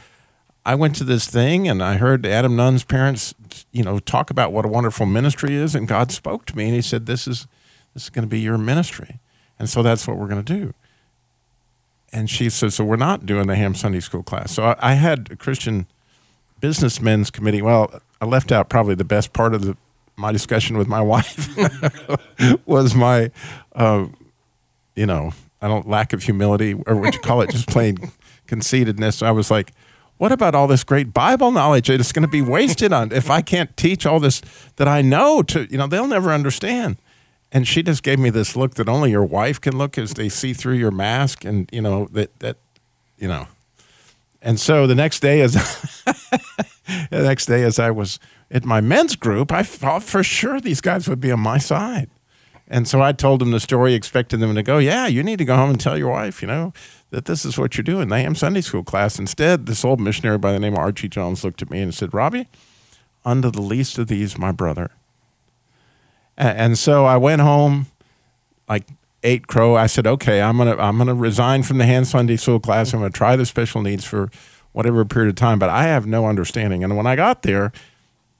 I 0.65 0.75
went 0.75 0.95
to 0.97 1.03
this 1.03 1.27
thing 1.27 1.67
and 1.67 1.83
I 1.83 1.95
heard 1.95 2.25
Adam 2.25 2.55
Nunn's 2.55 2.83
parents, 2.83 3.33
you 3.71 3.83
know, 3.83 3.99
talk 3.99 4.29
about 4.29 4.53
what 4.53 4.65
a 4.65 4.69
wonderful 4.69 5.05
ministry 5.05 5.55
is, 5.55 5.75
and 5.75 5.87
God 5.87 6.11
spoke 6.11 6.45
to 6.47 6.57
me 6.57 6.65
and 6.65 6.75
He 6.75 6.81
said, 6.81 7.05
"This 7.05 7.27
is 7.27 7.47
this 7.93 8.03
is 8.03 8.09
going 8.09 8.23
to 8.23 8.29
be 8.29 8.39
your 8.39 8.57
ministry," 8.57 9.19
and 9.59 9.69
so 9.69 9.83
that's 9.83 10.07
what 10.07 10.17
we're 10.17 10.27
going 10.27 10.43
to 10.43 10.53
do. 10.53 10.73
And 12.13 12.29
she 12.29 12.49
said, 12.49 12.71
"So 12.71 12.85
we're 12.85 12.95
not 12.95 13.25
doing 13.25 13.47
the 13.47 13.55
Ham 13.55 13.75
Sunday 13.75 13.99
School 13.99 14.23
class." 14.23 14.51
So 14.51 14.63
I, 14.63 14.75
I 14.79 14.93
had 14.93 15.31
a 15.31 15.35
Christian 15.35 15.87
businessmen's 16.61 17.29
committee. 17.29 17.61
Well, 17.61 18.01
I 18.21 18.25
left 18.25 18.51
out 18.51 18.69
probably 18.69 18.95
the 18.95 19.03
best 19.03 19.33
part 19.33 19.53
of 19.53 19.65
the 19.65 19.75
my 20.15 20.31
discussion 20.31 20.77
with 20.77 20.87
my 20.87 21.01
wife 21.13 21.49
was 22.65 22.95
my, 22.95 23.31
uh, 23.75 24.05
you 24.95 25.05
know, 25.05 25.31
I 25.61 25.67
don't 25.67 25.87
lack 25.87 26.13
of 26.13 26.23
humility 26.23 26.73
or 26.85 26.95
what 26.95 27.13
you 27.13 27.19
call 27.19 27.41
it, 27.41 27.49
just 27.49 27.67
plain 27.67 28.11
conceitedness. 28.47 29.21
I 29.21 29.31
was 29.31 29.49
like, 29.49 29.71
what 30.23 30.31
about 30.31 30.55
all 30.55 30.67
this 30.67 30.85
great 30.85 31.13
Bible 31.13 31.51
knowledge 31.51 31.87
that 31.87 31.99
is 31.99 32.13
going 32.13 32.23
to 32.23 32.29
be 32.29 32.41
wasted 32.41 32.93
on 32.93 33.11
if 33.11 33.29
I 33.29 33.41
can't 33.41 33.75
teach 33.75 34.05
all 34.05 34.21
this 34.21 34.41
that 34.77 34.87
I 34.87 35.01
know 35.01 35.43
to, 35.43 35.67
you 35.69 35.77
know, 35.77 35.85
they'll 35.85 36.07
never 36.07 36.31
understand. 36.31 36.95
And 37.51 37.67
she 37.67 37.83
just 37.83 38.03
gave 38.03 38.19
me 38.19 38.29
this 38.29 38.55
look 38.55 38.75
that 38.75 38.87
only 38.87 39.11
your 39.11 39.25
wife 39.25 39.59
can 39.59 39.77
look 39.77 39.97
as 39.97 40.13
they 40.13 40.29
see 40.29 40.53
through 40.53 40.75
your 40.75 40.91
mask 40.91 41.43
and, 41.43 41.69
you 41.73 41.81
know, 41.81 42.07
that, 42.13 42.39
that, 42.39 42.55
you 43.17 43.27
know. 43.27 43.49
And 44.41 44.61
so 44.61 44.87
the 44.87 44.95
next 44.95 45.19
day 45.19 45.41
as 45.41 45.55
the 46.05 47.09
next 47.11 47.47
day 47.47 47.63
as 47.63 47.77
I 47.77 47.91
was 47.91 48.17
at 48.49 48.63
my 48.63 48.79
men's 48.79 49.17
group, 49.17 49.51
I 49.51 49.63
thought 49.63 50.03
for 50.03 50.23
sure 50.23 50.61
these 50.61 50.79
guys 50.79 51.09
would 51.09 51.19
be 51.19 51.33
on 51.33 51.41
my 51.41 51.57
side. 51.57 52.09
And 52.73 52.87
so 52.87 53.03
I 53.03 53.11
told 53.11 53.39
them 53.39 53.51
the 53.51 53.59
story, 53.59 53.93
expecting 53.93 54.39
them 54.39 54.55
to 54.55 54.63
go, 54.63 54.79
Yeah, 54.79 55.05
you 55.05 55.21
need 55.21 55.37
to 55.37 55.45
go 55.45 55.55
home 55.55 55.69
and 55.69 55.79
tell 55.79 55.95
your 55.95 56.09
wife, 56.09 56.41
you 56.41 56.47
know, 56.47 56.73
that 57.11 57.25
this 57.25 57.45
is 57.45 57.55
what 57.55 57.77
you're 57.77 57.83
doing. 57.83 58.09
They 58.09 58.25
am 58.25 58.33
Sunday 58.33 58.61
school 58.61 58.83
class. 58.83 59.19
Instead, 59.19 59.67
this 59.67 59.85
old 59.85 60.01
missionary 60.01 60.39
by 60.39 60.51
the 60.51 60.59
name 60.59 60.73
of 60.73 60.79
Archie 60.79 61.07
Jones 61.07 61.43
looked 61.43 61.61
at 61.61 61.69
me 61.69 61.81
and 61.81 61.93
said, 61.93 62.15
Robbie, 62.15 62.47
unto 63.23 63.51
the 63.51 63.61
least 63.61 63.99
of 63.99 64.07
these, 64.07 64.39
my 64.39 64.51
brother. 64.51 64.89
And 66.35 66.75
so 66.75 67.05
I 67.05 67.15
went 67.15 67.43
home, 67.43 67.85
like 68.67 68.87
eight 69.21 69.45
crow. 69.45 69.75
I 69.75 69.85
said, 69.85 70.07
okay, 70.07 70.41
I'm 70.41 70.57
gonna 70.57 70.75
I'm 70.77 70.97
gonna 70.97 71.13
resign 71.13 71.61
from 71.61 71.77
the 71.77 71.85
hand 71.85 72.07
Sunday 72.07 72.37
school 72.37 72.59
class. 72.59 72.91
I'm 72.91 73.01
gonna 73.01 73.11
try 73.11 73.35
the 73.35 73.45
special 73.45 73.83
needs 73.83 74.03
for 74.03 74.31
whatever 74.71 75.05
period 75.05 75.29
of 75.29 75.35
time. 75.35 75.59
But 75.59 75.69
I 75.69 75.83
have 75.83 76.07
no 76.07 76.25
understanding. 76.25 76.83
And 76.83 76.97
when 76.97 77.05
I 77.05 77.15
got 77.15 77.43
there, 77.43 77.71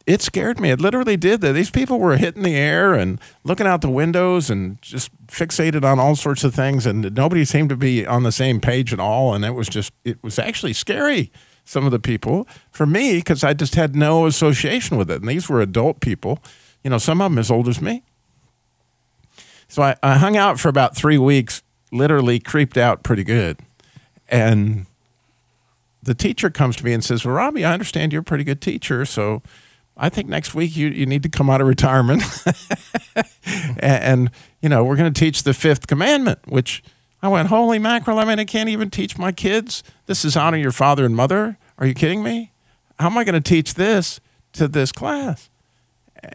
it 0.06 0.22
scared 0.22 0.60
me. 0.60 0.70
It 0.70 0.82
literally 0.82 1.16
did 1.16 1.42
that. 1.42 1.54
These 1.54 1.70
people 1.70 2.00
were 2.00 2.18
hitting 2.18 2.44
the 2.44 2.56
air 2.56 2.94
and 2.94 3.20
looking 3.44 3.68
out 3.68 3.82
the 3.82 3.90
windows 3.90 4.50
and 4.50 4.82
just 4.82 5.10
fixated 5.28 5.84
on 5.84 6.00
all 6.00 6.16
sorts 6.16 6.44
of 6.44 6.54
things, 6.54 6.86
and 6.86 7.14
nobody 7.16 7.46
seemed 7.46 7.70
to 7.70 7.78
be 7.78 8.06
on 8.06 8.24
the 8.24 8.32
same 8.32 8.60
page 8.60 8.92
at 8.92 9.00
all. 9.00 9.34
And 9.34 9.46
it 9.46 9.52
was 9.52 9.70
just, 9.70 9.94
it 10.04 10.22
was 10.22 10.38
actually 10.38 10.74
scary. 10.74 11.32
Some 11.66 11.86
of 11.86 11.92
the 11.94 12.00
people 12.00 12.46
for 12.72 12.86
me 12.86 13.16
because 13.16 13.42
I 13.42 13.54
just 13.54 13.76
had 13.76 13.96
no 13.96 14.26
association 14.26 14.98
with 14.98 15.10
it, 15.10 15.22
and 15.22 15.30
these 15.30 15.48
were 15.48 15.62
adult 15.62 16.02
people. 16.02 16.40
You 16.84 16.90
know, 16.90 16.98
some 16.98 17.22
of 17.22 17.32
them 17.32 17.40
as 17.40 17.50
old 17.50 17.70
as 17.70 17.82
me. 17.82 18.04
So 19.70 19.82
I, 19.82 19.96
I 20.04 20.18
hung 20.18 20.36
out 20.36 20.60
for 20.60 20.68
about 20.68 20.94
three 20.94 21.18
weeks, 21.18 21.64
literally 21.90 22.38
creeped 22.38 22.78
out 22.78 23.02
pretty 23.02 23.24
good, 23.24 23.60
and 24.28 24.88
the 26.04 26.14
teacher 26.14 26.50
comes 26.50 26.76
to 26.76 26.84
me 26.84 26.92
and 26.92 27.02
says, 27.02 27.24
"Well, 27.24 27.36
Robbie, 27.36 27.64
I 27.64 27.72
understand 27.72 28.12
you're 28.12 28.24
a 28.24 28.26
pretty 28.26 28.44
good 28.44 28.60
teacher, 28.60 29.06
so." 29.06 29.42
I 29.96 30.10
think 30.10 30.28
next 30.28 30.56
week 30.56 30.76
you, 30.76 30.88
you 30.90 31.06
need 31.06 31.24
to 31.24 31.30
come 31.30 31.50
out 31.50 31.62
of 31.62 31.68
retirement. 31.68 32.24
and, 33.46 33.80
and, 33.80 34.32
you 34.62 34.70
know, 34.70 34.84
we're 34.84 34.96
going 34.96 35.14
to 35.14 35.20
teach 35.20 35.44
the 35.44 35.54
fifth 35.54 35.88
commandment, 35.88 36.40
which 36.46 36.84
I 37.22 37.28
went, 37.28 37.50
holy 37.50 37.80
mackerel. 37.80 38.20
I 38.20 38.26
mean, 38.26 38.40
I 38.40 38.46
can't 38.46 38.70
even 38.70 38.90
teach 38.90 39.18
my 39.18 39.32
kids. 39.32 39.84
This 40.08 40.26
is 40.26 40.36
honor 40.36 40.58
your 40.58 40.72
father 40.72 41.06
and 41.06 41.16
mother. 41.16 41.58
Are 41.78 41.86
you 41.86 41.94
kidding 41.94 42.24
me? 42.24 42.52
How 43.00 43.08
am 43.08 43.18
I 43.18 43.24
going 43.24 43.42
to 43.42 43.50
teach 43.50 43.76
this 43.76 44.20
to 44.54 44.68
this 44.68 44.92
class? 44.92 45.50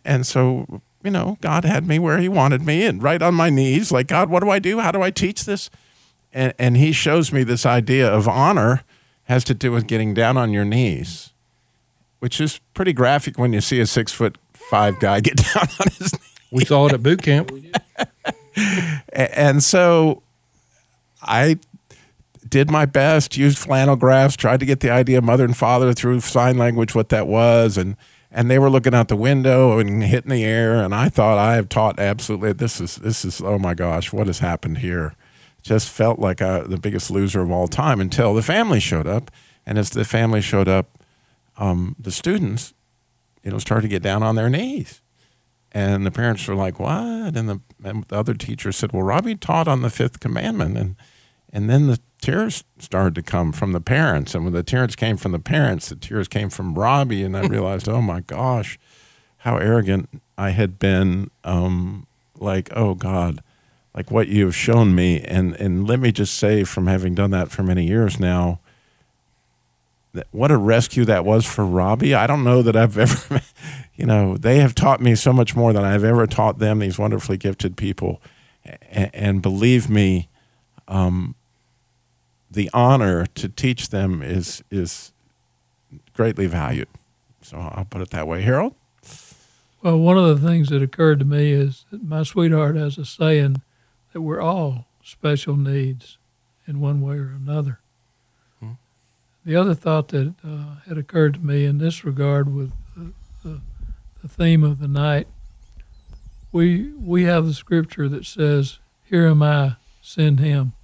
And 0.04 0.26
so, 0.26 0.82
you 1.02 1.10
know, 1.10 1.38
God 1.40 1.64
had 1.64 1.86
me 1.86 1.98
where 1.98 2.18
he 2.18 2.28
wanted 2.28 2.62
me 2.62 2.84
and 2.84 3.02
right 3.02 3.22
on 3.22 3.34
my 3.34 3.50
knees, 3.50 3.90
like, 3.90 4.06
God, 4.06 4.30
what 4.30 4.42
do 4.42 4.50
I 4.50 4.58
do? 4.58 4.80
How 4.80 4.92
do 4.92 5.02
I 5.02 5.10
teach 5.10 5.44
this? 5.44 5.70
and 6.32 6.54
and 6.58 6.76
he 6.76 6.92
shows 6.92 7.32
me 7.32 7.42
this 7.42 7.66
idea 7.66 8.08
of 8.08 8.28
honor 8.28 8.82
has 9.24 9.44
to 9.44 9.54
do 9.54 9.72
with 9.72 9.86
getting 9.86 10.14
down 10.14 10.36
on 10.36 10.52
your 10.52 10.64
knees, 10.64 11.32
which 12.20 12.40
is 12.40 12.60
pretty 12.74 12.92
graphic 12.92 13.38
when 13.38 13.52
you 13.52 13.60
see 13.60 13.80
a 13.80 13.86
six 13.86 14.12
foot 14.12 14.38
five 14.52 14.98
guy 15.00 15.20
get 15.20 15.36
down 15.54 15.68
on 15.80 15.86
his 15.98 16.12
knees. 16.12 16.38
We 16.50 16.64
saw 16.64 16.86
it 16.86 16.92
at 16.94 17.02
boot 17.02 17.22
camp. 17.22 17.52
And 19.12 19.62
so 19.62 20.22
I 21.22 21.58
did 22.48 22.70
my 22.70 22.86
best, 22.86 23.36
used 23.36 23.58
flannel 23.58 23.96
graphs, 23.96 24.36
tried 24.36 24.60
to 24.60 24.66
get 24.66 24.80
the 24.80 24.90
idea 24.90 25.18
of 25.18 25.24
mother 25.24 25.44
and 25.44 25.56
father 25.56 25.92
through 25.92 26.20
sign 26.20 26.58
language 26.58 26.94
what 26.94 27.08
that 27.10 27.26
was, 27.26 27.76
and 27.76 27.96
and 28.30 28.50
they 28.50 28.58
were 28.58 28.68
looking 28.70 28.94
out 28.94 29.08
the 29.08 29.16
window 29.16 29.78
and 29.78 30.02
hitting 30.02 30.30
the 30.30 30.44
air, 30.44 30.82
and 30.82 30.94
I 30.94 31.08
thought 31.08 31.38
I 31.38 31.54
have 31.54 31.68
taught 31.68 31.98
absolutely 31.98 32.52
this 32.52 32.80
is 32.80 32.96
this 32.96 33.24
is 33.24 33.40
oh 33.40 33.58
my 33.58 33.74
gosh, 33.74 34.12
what 34.12 34.26
has 34.26 34.38
happened 34.38 34.78
here? 34.78 35.14
Just 35.62 35.88
felt 35.88 36.18
like 36.18 36.40
I, 36.40 36.60
the 36.60 36.78
biggest 36.78 37.10
loser 37.10 37.40
of 37.42 37.50
all 37.50 37.68
time 37.68 38.00
until 38.00 38.34
the 38.34 38.42
family 38.42 38.80
showed 38.80 39.06
up, 39.06 39.30
and 39.66 39.78
as 39.78 39.90
the 39.90 40.04
family 40.04 40.40
showed 40.40 40.68
up, 40.68 40.97
um, 41.58 41.96
the 41.98 42.10
students, 42.10 42.72
you 43.42 43.50
know, 43.50 43.58
started 43.58 43.82
to 43.82 43.88
get 43.88 44.02
down 44.02 44.22
on 44.22 44.36
their 44.36 44.48
knees. 44.48 45.02
And 45.72 46.06
the 46.06 46.10
parents 46.10 46.46
were 46.48 46.54
like, 46.54 46.80
"What?" 46.80 47.36
And 47.36 47.48
the, 47.48 47.60
and 47.84 48.04
the 48.04 48.16
other 48.16 48.32
teacher 48.32 48.72
said, 48.72 48.92
"Well, 48.92 49.02
Robbie 49.02 49.36
taught 49.36 49.68
on 49.68 49.82
the 49.82 49.90
fifth 49.90 50.18
commandment." 50.18 50.78
And 50.78 50.96
and 51.52 51.68
then 51.68 51.86
the 51.86 52.00
tears 52.20 52.64
started 52.78 53.14
to 53.14 53.22
come 53.22 53.52
from 53.52 53.72
the 53.72 53.80
parents. 53.80 54.34
And 54.34 54.44
when 54.44 54.52
the 54.52 54.62
tears 54.62 54.96
came 54.96 55.16
from 55.16 55.32
the 55.32 55.38
parents, 55.38 55.88
the 55.88 55.96
tears 55.96 56.28
came 56.28 56.50
from 56.50 56.74
Robbie. 56.74 57.22
And 57.22 57.36
I 57.36 57.40
realized, 57.46 57.88
oh 57.88 58.02
my 58.02 58.20
gosh, 58.20 58.78
how 59.38 59.56
arrogant 59.56 60.22
I 60.36 60.50
had 60.50 60.78
been. 60.78 61.30
Um, 61.44 62.06
like, 62.36 62.70
oh 62.74 62.94
God, 62.94 63.42
like 63.94 64.10
what 64.10 64.28
you 64.28 64.44
have 64.46 64.56
shown 64.56 64.94
me. 64.94 65.20
And 65.20 65.54
and 65.56 65.86
let 65.86 66.00
me 66.00 66.12
just 66.12 66.34
say, 66.34 66.64
from 66.64 66.86
having 66.86 67.14
done 67.14 67.30
that 67.30 67.50
for 67.50 67.62
many 67.62 67.86
years 67.86 68.20
now, 68.20 68.60
what 70.30 70.50
a 70.50 70.56
rescue 70.56 71.04
that 71.04 71.24
was 71.24 71.44
for 71.44 71.64
Robbie. 71.64 72.14
I 72.14 72.26
don't 72.26 72.44
know 72.44 72.62
that 72.62 72.76
I've 72.76 72.98
ever, 72.98 73.40
you 73.94 74.06
know, 74.06 74.36
they 74.36 74.58
have 74.58 74.74
taught 74.74 75.00
me 75.00 75.14
so 75.14 75.32
much 75.32 75.54
more 75.54 75.72
than 75.72 75.84
I've 75.84 76.04
ever 76.04 76.26
taught 76.26 76.58
them. 76.58 76.78
These 76.78 76.98
wonderfully 76.98 77.36
gifted 77.36 77.76
people, 77.76 78.20
and, 78.90 79.10
and 79.14 79.42
believe 79.42 79.88
me, 79.88 80.28
um, 80.86 81.34
the 82.50 82.70
honor 82.72 83.26
to 83.26 83.48
teach 83.48 83.90
them 83.90 84.22
is 84.22 84.62
is 84.70 85.12
greatly 86.14 86.46
valued. 86.46 86.88
So 87.42 87.56
I'll 87.56 87.84
put 87.84 88.02
it 88.02 88.10
that 88.10 88.26
way, 88.26 88.42
Harold. 88.42 88.74
Well, 89.82 89.98
one 89.98 90.18
of 90.18 90.40
the 90.40 90.48
things 90.48 90.70
that 90.70 90.82
occurred 90.82 91.20
to 91.20 91.24
me 91.24 91.52
is 91.52 91.84
that 91.90 92.02
my 92.02 92.24
sweetheart 92.24 92.76
has 92.76 92.98
a 92.98 93.04
saying 93.04 93.62
that 94.12 94.22
we're 94.22 94.40
all 94.40 94.86
special 95.04 95.56
needs 95.56 96.18
in 96.66 96.80
one 96.80 97.00
way 97.00 97.16
or 97.16 97.30
another. 97.30 97.80
The 99.44 99.56
other 99.56 99.74
thought 99.74 100.08
that 100.08 100.34
uh, 100.44 100.76
had 100.86 100.98
occurred 100.98 101.34
to 101.34 101.40
me 101.40 101.64
in 101.64 101.78
this 101.78 102.04
regard 102.04 102.54
with 102.54 102.72
the, 102.96 103.12
the, 103.42 103.60
the 104.22 104.28
theme 104.28 104.62
of 104.62 104.78
the 104.78 104.88
night, 104.88 105.26
we 106.52 106.92
we 106.92 107.24
have 107.24 107.46
the 107.46 107.54
scripture 107.54 108.08
that 108.08 108.26
says, 108.26 108.78
"Here 109.04 109.26
am 109.26 109.42
I, 109.42 109.76
send 110.02 110.40
him." 110.40 110.74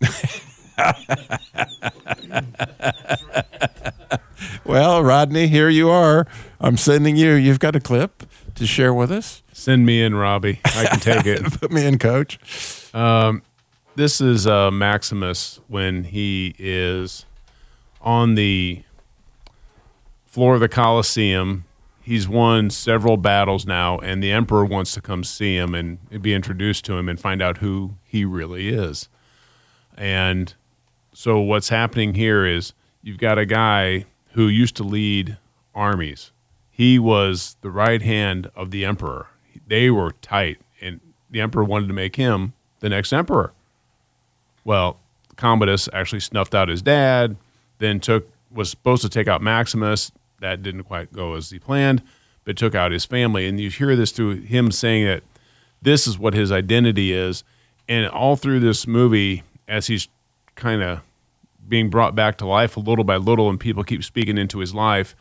well, 4.64 5.02
Rodney, 5.02 5.48
here 5.48 5.68
you 5.68 5.90
are. 5.90 6.26
I'm 6.60 6.76
sending 6.76 7.16
you. 7.16 7.34
You've 7.34 7.60
got 7.60 7.76
a 7.76 7.80
clip 7.80 8.24
to 8.54 8.66
share 8.66 8.94
with 8.94 9.10
us. 9.10 9.42
Send 9.52 9.86
me 9.86 10.02
in, 10.02 10.14
Robbie. 10.14 10.60
I 10.64 10.86
can 10.86 11.00
take 11.00 11.26
it. 11.26 11.42
Put 11.60 11.70
me 11.70 11.86
in, 11.86 11.98
Coach. 11.98 12.38
Um, 12.94 13.42
this 13.94 14.20
is 14.20 14.46
uh, 14.46 14.70
Maximus 14.70 15.60
when 15.68 16.04
he 16.04 16.54
is 16.58 17.26
on 18.02 18.34
the 18.34 18.82
floor 20.26 20.54
of 20.54 20.60
the 20.60 20.68
Colosseum. 20.68 21.64
He's 22.00 22.28
won 22.28 22.70
several 22.70 23.16
battles 23.16 23.64
now, 23.64 23.98
and 23.98 24.22
the 24.22 24.32
Emperor 24.32 24.64
wants 24.64 24.92
to 24.94 25.00
come 25.00 25.22
see 25.22 25.56
him 25.56 25.74
and 25.74 25.98
be 26.20 26.34
introduced 26.34 26.84
to 26.86 26.94
him 26.94 27.08
and 27.08 27.18
find 27.18 27.40
out 27.40 27.58
who 27.58 27.94
he 28.04 28.24
really 28.24 28.68
is. 28.68 29.08
And 29.96 30.52
so, 31.12 31.38
what's 31.38 31.68
happening 31.68 32.14
here 32.14 32.44
is 32.44 32.72
you've 33.02 33.18
got 33.18 33.38
a 33.38 33.46
guy 33.46 34.06
who 34.32 34.48
used 34.48 34.76
to 34.76 34.82
lead 34.82 35.36
armies. 35.74 36.32
He 36.70 36.98
was 36.98 37.56
the 37.60 37.70
right 37.70 38.02
hand 38.02 38.50
of 38.56 38.70
the 38.70 38.84
Emperor. 38.84 39.28
They 39.66 39.90
were 39.90 40.12
tight, 40.22 40.58
and 40.80 41.00
the 41.30 41.40
Emperor 41.40 41.64
wanted 41.64 41.88
to 41.88 41.94
make 41.94 42.16
him 42.16 42.54
the 42.80 42.88
next 42.88 43.12
Emperor. 43.12 43.52
Well, 44.64 44.98
Commodus 45.36 45.88
actually 45.92 46.20
snuffed 46.20 46.54
out 46.54 46.68
his 46.68 46.82
dad, 46.82 47.36
then 47.82 48.00
took 48.00 48.28
was 48.50 48.70
supposed 48.70 49.02
to 49.02 49.08
take 49.08 49.28
out 49.28 49.42
Maximus. 49.42 50.12
That 50.40 50.62
didn't 50.62 50.84
quite 50.84 51.12
go 51.12 51.34
as 51.34 51.50
he 51.50 51.58
planned, 51.58 52.02
but 52.44 52.56
took 52.56 52.74
out 52.74 52.92
his 52.92 53.04
family. 53.04 53.46
And 53.46 53.60
you 53.60 53.70
hear 53.70 53.96
this 53.96 54.12
through 54.12 54.42
him 54.42 54.70
saying 54.70 55.06
that 55.06 55.22
this 55.80 56.06
is 56.06 56.18
what 56.18 56.34
his 56.34 56.52
identity 56.52 57.12
is. 57.12 57.44
And 57.88 58.08
all 58.08 58.36
through 58.36 58.60
this 58.60 58.86
movie, 58.86 59.42
as 59.66 59.86
he's 59.86 60.08
kind 60.54 60.82
of 60.82 61.00
being 61.68 61.90
brought 61.90 62.14
back 62.14 62.38
to 62.38 62.46
life 62.46 62.76
a 62.76 62.80
little 62.80 63.04
by 63.04 63.16
little, 63.16 63.48
and 63.48 63.58
people 63.58 63.84
keep 63.84 64.04
speaking 64.04 64.38
into 64.38 64.58
his 64.58 64.74
life, 64.74 65.14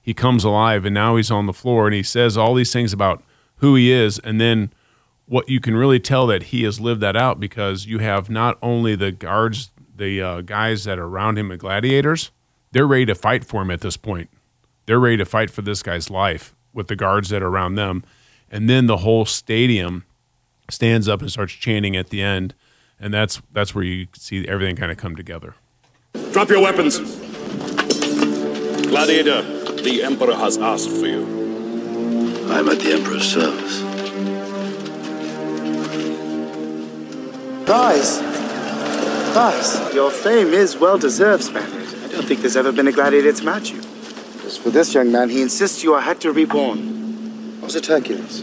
he 0.00 0.12
comes 0.14 0.44
alive. 0.44 0.84
And 0.84 0.94
now 0.94 1.16
he's 1.16 1.30
on 1.30 1.46
the 1.46 1.52
floor 1.52 1.86
and 1.86 1.94
he 1.94 2.02
says 2.02 2.36
all 2.36 2.54
these 2.54 2.72
things 2.72 2.92
about 2.92 3.22
who 3.56 3.74
he 3.74 3.90
is. 3.92 4.18
And 4.18 4.40
then 4.40 4.72
what 5.26 5.48
you 5.48 5.60
can 5.60 5.76
really 5.76 6.00
tell 6.00 6.26
that 6.26 6.44
he 6.44 6.64
has 6.64 6.80
lived 6.80 7.00
that 7.00 7.16
out 7.16 7.40
because 7.40 7.86
you 7.86 7.98
have 7.98 8.28
not 8.28 8.58
only 8.60 8.94
the 8.94 9.12
guards, 9.12 9.70
the 9.94 10.20
uh, 10.22 10.40
guys 10.40 10.84
that 10.84 10.98
are 10.98 11.06
around 11.06 11.38
him, 11.38 11.48
the 11.48 11.56
gladiators, 11.56 12.30
they're 12.72 12.86
ready 12.86 13.06
to 13.06 13.14
fight 13.14 13.44
for 13.44 13.62
him 13.62 13.70
at 13.70 13.80
this 13.80 13.96
point. 13.96 14.30
They're 14.86 14.98
ready 14.98 15.18
to 15.18 15.24
fight 15.24 15.50
for 15.50 15.62
this 15.62 15.82
guy's 15.82 16.10
life 16.10 16.54
with 16.72 16.88
the 16.88 16.96
guards 16.96 17.28
that 17.28 17.42
are 17.42 17.48
around 17.48 17.74
them. 17.74 18.02
And 18.50 18.68
then 18.68 18.86
the 18.86 18.98
whole 18.98 19.24
stadium 19.24 20.04
stands 20.68 21.08
up 21.08 21.20
and 21.20 21.30
starts 21.30 21.52
chanting 21.52 21.96
at 21.96 22.10
the 22.10 22.22
end. 22.22 22.54
And 22.98 23.12
that's 23.12 23.42
that's 23.52 23.74
where 23.74 23.84
you 23.84 24.08
see 24.14 24.46
everything 24.46 24.76
kind 24.76 24.92
of 24.92 24.98
come 24.98 25.16
together. 25.16 25.54
Drop 26.32 26.48
your 26.48 26.62
weapons. 26.62 26.98
Gladiator, 28.86 29.42
the 29.82 30.02
Emperor 30.04 30.34
has 30.34 30.58
asked 30.58 30.90
for 30.90 31.06
you. 31.06 31.24
I'm 32.50 32.68
at 32.68 32.78
the 32.78 32.92
Emperor's 32.92 33.24
service. 33.24 33.80
Guys, 37.66 38.20
guys, 39.34 39.94
your 39.94 40.10
fame 40.10 40.48
is 40.48 40.76
well 40.76 40.98
deserved, 40.98 41.44
Spaniard. 41.44 41.88
I 42.04 42.08
don't 42.08 42.26
think 42.26 42.40
there's 42.40 42.56
ever 42.56 42.70
been 42.70 42.86
a 42.86 42.92
gladiator 42.92 43.32
to 43.32 43.44
match 43.44 43.70
you. 43.70 43.78
As 44.44 44.58
for 44.58 44.68
this 44.70 44.92
young 44.92 45.10
man, 45.10 45.30
he 45.30 45.40
insists 45.40 45.82
you 45.82 45.94
are 45.94 46.00
Hector 46.02 46.32
reborn. 46.32 47.60
Was 47.62 47.74
it 47.74 47.86
Hercules? 47.86 48.42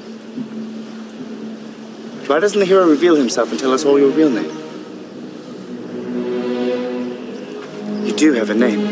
Why 2.27 2.39
doesn't 2.39 2.59
the 2.59 2.65
hero 2.65 2.87
reveal 2.87 3.15
himself 3.15 3.51
and 3.51 3.59
tell 3.59 3.71
us 3.71 3.85
all 3.85 3.99
your 3.99 4.09
real 4.09 4.29
name? 4.29 4.55
You 8.05 8.13
do 8.13 8.33
have 8.33 8.49
a 8.49 8.55
name. 8.55 8.83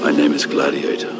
My 0.00 0.12
name 0.12 0.32
is 0.32 0.46
Gladiator. 0.46 1.12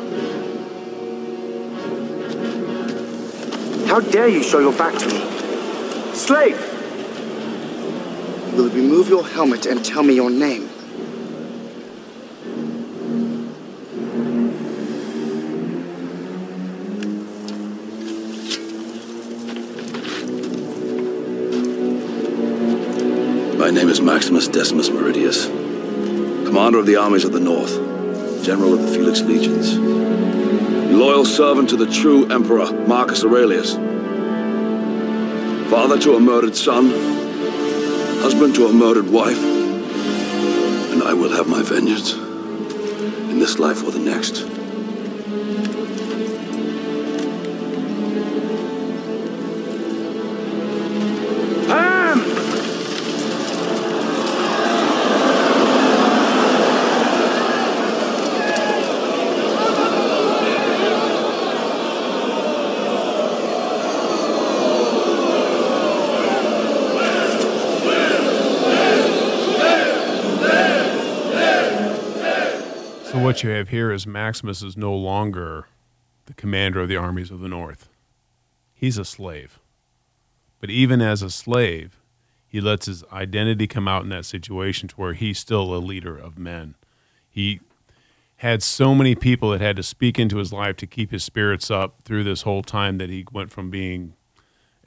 How 3.87 4.01
dare 4.01 4.29
you 4.29 4.43
show 4.43 4.61
your 4.61 4.73
back 4.73 4.97
to 4.99 5.07
me? 5.07 6.15
Slave! 6.15 6.70
Will 8.61 8.69
remove 8.69 9.09
your 9.09 9.27
helmet 9.27 9.65
and 9.65 9.83
tell 9.83 10.03
me 10.03 10.13
your 10.13 10.29
name? 10.29 10.69
My 23.59 23.71
name 23.71 23.89
is 23.89 24.03
Maximus 24.03 24.47
Decimus 24.47 24.91
Meridius, 24.91 25.47
commander 26.45 26.81
of 26.81 26.85
the 26.85 26.97
armies 26.97 27.25
of 27.25 27.33
the 27.33 27.41
North, 27.41 27.73
general 28.45 28.75
of 28.75 28.83
the 28.83 28.89
Felix 28.89 29.23
Legions, 29.23 29.79
loyal 30.93 31.25
servant 31.25 31.71
to 31.71 31.79
the 31.79 31.87
true 31.87 32.31
Emperor 32.31 32.71
Marcus 32.87 33.25
Aurelius, 33.25 33.77
father 35.71 35.99
to 35.99 36.17
a 36.17 36.21
murdered 36.21 36.55
son, 36.55 37.20
husband 38.31 38.55
to 38.55 38.65
a 38.69 38.73
murdered 38.73 39.11
wife, 39.11 39.43
and 40.93 41.03
I 41.03 41.13
will 41.15 41.31
have 41.31 41.49
my 41.49 41.63
vengeance 41.63 42.13
in 42.13 43.41
this 43.41 43.59
life 43.59 43.83
or 43.83 43.91
the 43.91 43.99
next. 43.99 44.60
What 73.41 73.49
you 73.49 73.57
have 73.57 73.71
here 73.71 73.91
is 73.91 74.07
Maximus 74.07 74.63
is 74.63 74.77
no 74.77 74.95
longer 74.95 75.67
the 76.27 76.35
commander 76.35 76.83
of 76.83 76.91
the 76.91 76.97
armies 76.97 77.31
of 77.31 77.41
the 77.41 77.49
North. 77.49 77.89
He's 78.75 78.99
a 78.99 79.05
slave. 79.05 79.59
But 80.61 80.69
even 80.69 81.01
as 81.01 81.23
a 81.23 81.31
slave, 81.31 81.97
he 82.47 82.61
lets 82.61 82.85
his 82.85 83.03
identity 83.11 83.67
come 83.67 83.89
out 83.89 84.03
in 84.03 84.11
that 84.11 84.27
situation 84.27 84.89
to 84.89 84.97
where 84.97 85.15
he's 85.15 85.39
still 85.39 85.75
a 85.75 85.79
leader 85.79 86.19
of 86.19 86.39
men. 86.39 86.75
He 87.31 87.61
had 88.37 88.63
so 88.63 88.95
many 88.95 89.15
people 89.15 89.53
that 89.53 89.63
had 89.63 89.77
to 89.77 89.83
speak 89.83 90.19
into 90.19 90.37
his 90.37 90.53
life 90.53 90.77
to 90.77 90.87
keep 90.87 91.11
his 91.11 91.25
spirits 91.25 91.71
up 91.71 91.95
through 92.05 92.25
this 92.25 92.43
whole 92.43 92.63
time 92.63 92.99
that 92.99 93.09
he 93.09 93.25
went 93.33 93.51
from 93.51 93.71
being 93.71 94.17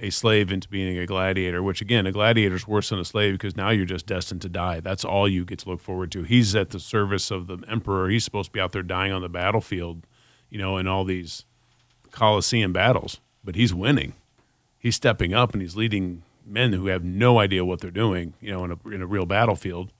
a 0.04 0.10
slave 0.10 0.52
into 0.52 0.68
being 0.68 0.98
a 0.98 1.06
gladiator, 1.06 1.64
which 1.64 1.80
again, 1.80 2.06
a 2.06 2.12
gladiator 2.12 2.56
is 2.56 2.68
worse 2.68 2.90
than 2.90 3.00
a 3.00 3.06
slave 3.06 3.36
because 3.36 3.56
now 3.56 3.70
you're 3.70 3.86
just 3.86 4.06
destined 4.06 4.42
to 4.42 4.50
die. 4.50 4.82
That's 4.82 5.06
all 5.06 5.30
you 5.30 5.46
get 5.46 5.60
to 5.60 5.70
look 5.70 5.80
forward 5.80 6.12
to. 6.12 6.24
He's 6.24 6.54
at 6.58 6.72
the 6.72 6.80
service 6.80 7.32
of 7.32 7.48
the 7.48 7.58
emperor. 7.70 8.10
He's 8.10 8.26
supposed 8.26 8.48
to 8.48 8.52
be 8.52 8.60
out 8.60 8.74
there 8.74 8.84
dying 8.84 9.14
on 9.14 9.22
the 9.22 9.30
battlefield, 9.30 10.06
you 10.50 10.60
know, 10.60 10.78
in 10.78 10.88
all 10.88 11.06
these 11.06 11.46
Colosseum 12.12 12.74
battles, 12.74 13.22
but 13.46 13.56
he's 13.56 13.74
winning. 13.74 14.14
He's 14.78 14.98
stepping 14.98 15.34
up 15.34 15.54
and 15.54 15.62
he's 15.62 15.78
leading 15.78 16.24
men 16.46 16.74
who 16.74 16.88
have 16.88 17.06
no 17.06 17.40
idea 17.40 17.64
what 17.64 17.80
they're 17.80 17.90
doing, 17.90 18.34
you 18.42 18.52
know, 18.52 18.66
in 18.66 18.72
a, 18.74 18.90
in 18.90 19.02
a 19.02 19.08
real 19.08 19.26
battlefield. 19.26 19.94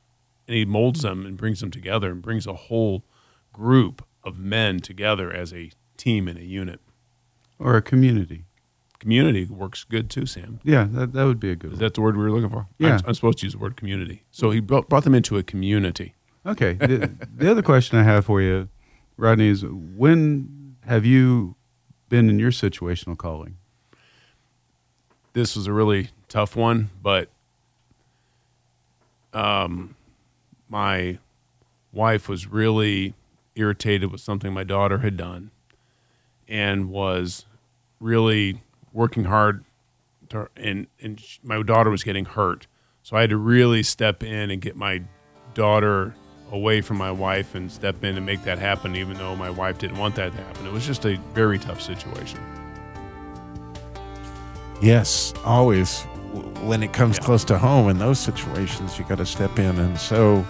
And 0.50 0.58
he 0.58 0.66
molds 0.66 1.04
them 1.04 1.26
and 1.26 1.38
brings 1.38 1.62
them 1.62 1.72
together 1.72 2.12
and 2.12 2.22
brings 2.22 2.46
a 2.46 2.54
whole 2.54 3.06
group 3.54 4.06
of 4.22 4.38
men 4.38 4.82
together 4.82 5.32
as 5.32 5.54
a 5.54 5.72
team 5.96 6.28
and 6.28 6.38
a 6.38 6.44
unit. 6.44 6.82
Or 7.58 7.78
a 7.78 7.82
community. 7.82 8.44
Community 9.04 9.44
works 9.44 9.84
good 9.84 10.10
too, 10.10 10.26
Sam. 10.26 10.62
Yeah, 10.64 10.88
that, 10.92 11.12
that 11.12 11.26
would 11.26 11.38
be 11.38 11.52
a 11.52 11.58
good 11.58 11.74
Is 11.74 11.80
that 11.80 11.94
the 11.94 12.00
word 12.00 12.16
we 12.16 12.24
were 12.24 12.32
looking 12.32 12.50
for? 12.50 12.68
Yeah. 12.80 13.00
I'm, 13.00 13.02
I'm 13.08 13.14
supposed 13.14 13.40
to 13.40 13.46
use 13.46 13.52
the 13.52 13.60
word 13.60 13.76
community. 13.76 14.24
So 14.32 14.52
he 14.52 14.62
brought, 14.62 14.88
brought 14.88 15.04
them 15.04 15.14
into 15.14 15.38
a 15.38 15.44
community. 15.44 16.16
Okay. 16.46 16.76
The, 16.76 17.12
the 17.36 17.52
other 17.52 17.62
question 17.62 18.00
I 18.00 18.04
have 18.04 18.24
for 18.24 18.42
you, 18.42 18.70
Rodney, 19.18 19.50
is 19.50 19.66
when 19.66 20.78
have 20.88 21.06
you 21.06 21.58
been 22.08 22.30
in 22.30 22.40
your 22.40 22.52
situational 22.52 23.18
calling? 23.18 23.58
This 25.34 25.58
was 25.58 25.68
a 25.68 25.74
really 25.74 26.12
tough 26.30 26.56
one, 26.56 26.90
but 27.02 27.28
um, 29.34 29.98
my 30.70 31.18
wife 31.92 32.30
was 32.30 32.48
really 32.48 33.16
irritated 33.56 34.14
with 34.14 34.22
something 34.22 34.54
my 34.54 34.64
daughter 34.64 35.00
had 35.00 35.18
done 35.18 35.52
and 36.48 36.90
was 36.90 37.46
really 38.00 38.62
working 38.94 39.26
hard 39.26 39.66
to, 40.30 40.48
and 40.56 40.88
and 41.02 41.22
my 41.44 41.62
daughter 41.62 41.90
was 41.90 42.04
getting 42.04 42.26
hurt 42.26 42.68
so 43.02 43.18
i 43.18 43.22
had 43.22 43.30
to 43.30 43.38
really 43.38 43.84
step 43.84 44.24
in 44.24 44.50
and 44.50 44.62
get 44.62 44.76
my 44.76 45.02
daughter 45.54 46.16
away 46.52 46.82
from 46.82 46.98
my 46.98 47.12
wife 47.12 47.56
and 47.56 47.72
step 47.72 48.04
in 48.04 48.16
and 48.16 48.26
make 48.26 48.44
that 48.44 48.60
happen 48.60 48.96
even 48.96 49.18
though 49.18 49.36
my 49.36 49.50
wife 49.50 49.78
didn't 49.78 49.98
want 49.98 50.16
that 50.16 50.32
to 50.32 50.38
happen 50.38 50.66
it 50.66 50.72
was 50.72 50.86
just 50.86 51.06
a 51.06 51.18
very 51.34 51.60
tough 51.60 51.82
situation 51.82 52.40
Yes, 54.84 55.34
always. 55.46 56.02
When 56.62 56.84
it 56.84 56.92
comes 56.92 57.18
close 57.18 57.46
to 57.46 57.58
home 57.58 57.88
in 57.90 58.00
those 58.00 58.20
situations, 58.20 59.00
you 59.00 59.06
got 59.06 59.20
to 59.20 59.26
step 59.26 59.58
in. 59.58 59.80
And 59.80 59.98
so 59.98 60.46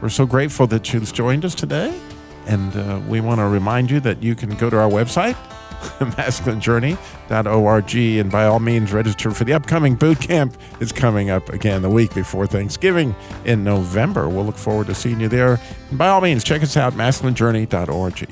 we're 0.00 0.10
so 0.10 0.26
grateful 0.26 0.68
that 0.68 0.92
you've 0.92 1.12
joined 1.12 1.44
us 1.44 1.56
today. 1.56 1.98
And 2.46 2.76
uh, 2.76 3.00
we 3.08 3.20
want 3.20 3.40
to 3.40 3.48
remind 3.48 3.90
you 3.90 3.98
that 3.98 4.22
you 4.22 4.36
can 4.36 4.50
go 4.50 4.70
to 4.70 4.78
our 4.78 4.88
website, 4.88 5.36
masculinejourney.org, 5.98 7.94
and 7.96 8.30
by 8.30 8.46
all 8.46 8.60
means 8.60 8.92
register 8.92 9.30
for 9.30 9.44
the 9.44 9.52
upcoming 9.52 9.94
boot 9.94 10.20
camp. 10.20 10.56
It's 10.80 10.92
coming 10.92 11.30
up 11.30 11.48
again 11.50 11.82
the 11.82 11.90
week 11.90 12.14
before 12.14 12.46
Thanksgiving 12.46 13.14
in 13.44 13.64
November. 13.64 14.28
We'll 14.28 14.44
look 14.44 14.56
forward 14.56 14.86
to 14.88 14.94
seeing 14.94 15.20
you 15.20 15.28
there. 15.28 15.60
And 15.90 15.98
by 15.98 16.08
all 16.08 16.20
means, 16.20 16.44
check 16.44 16.62
us 16.62 16.76
out, 16.76 16.94
masculinejourney.org. 16.94 18.28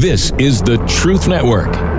This 0.00 0.32
is 0.38 0.62
the 0.62 0.78
Truth 0.88 1.28
Network. 1.28 1.91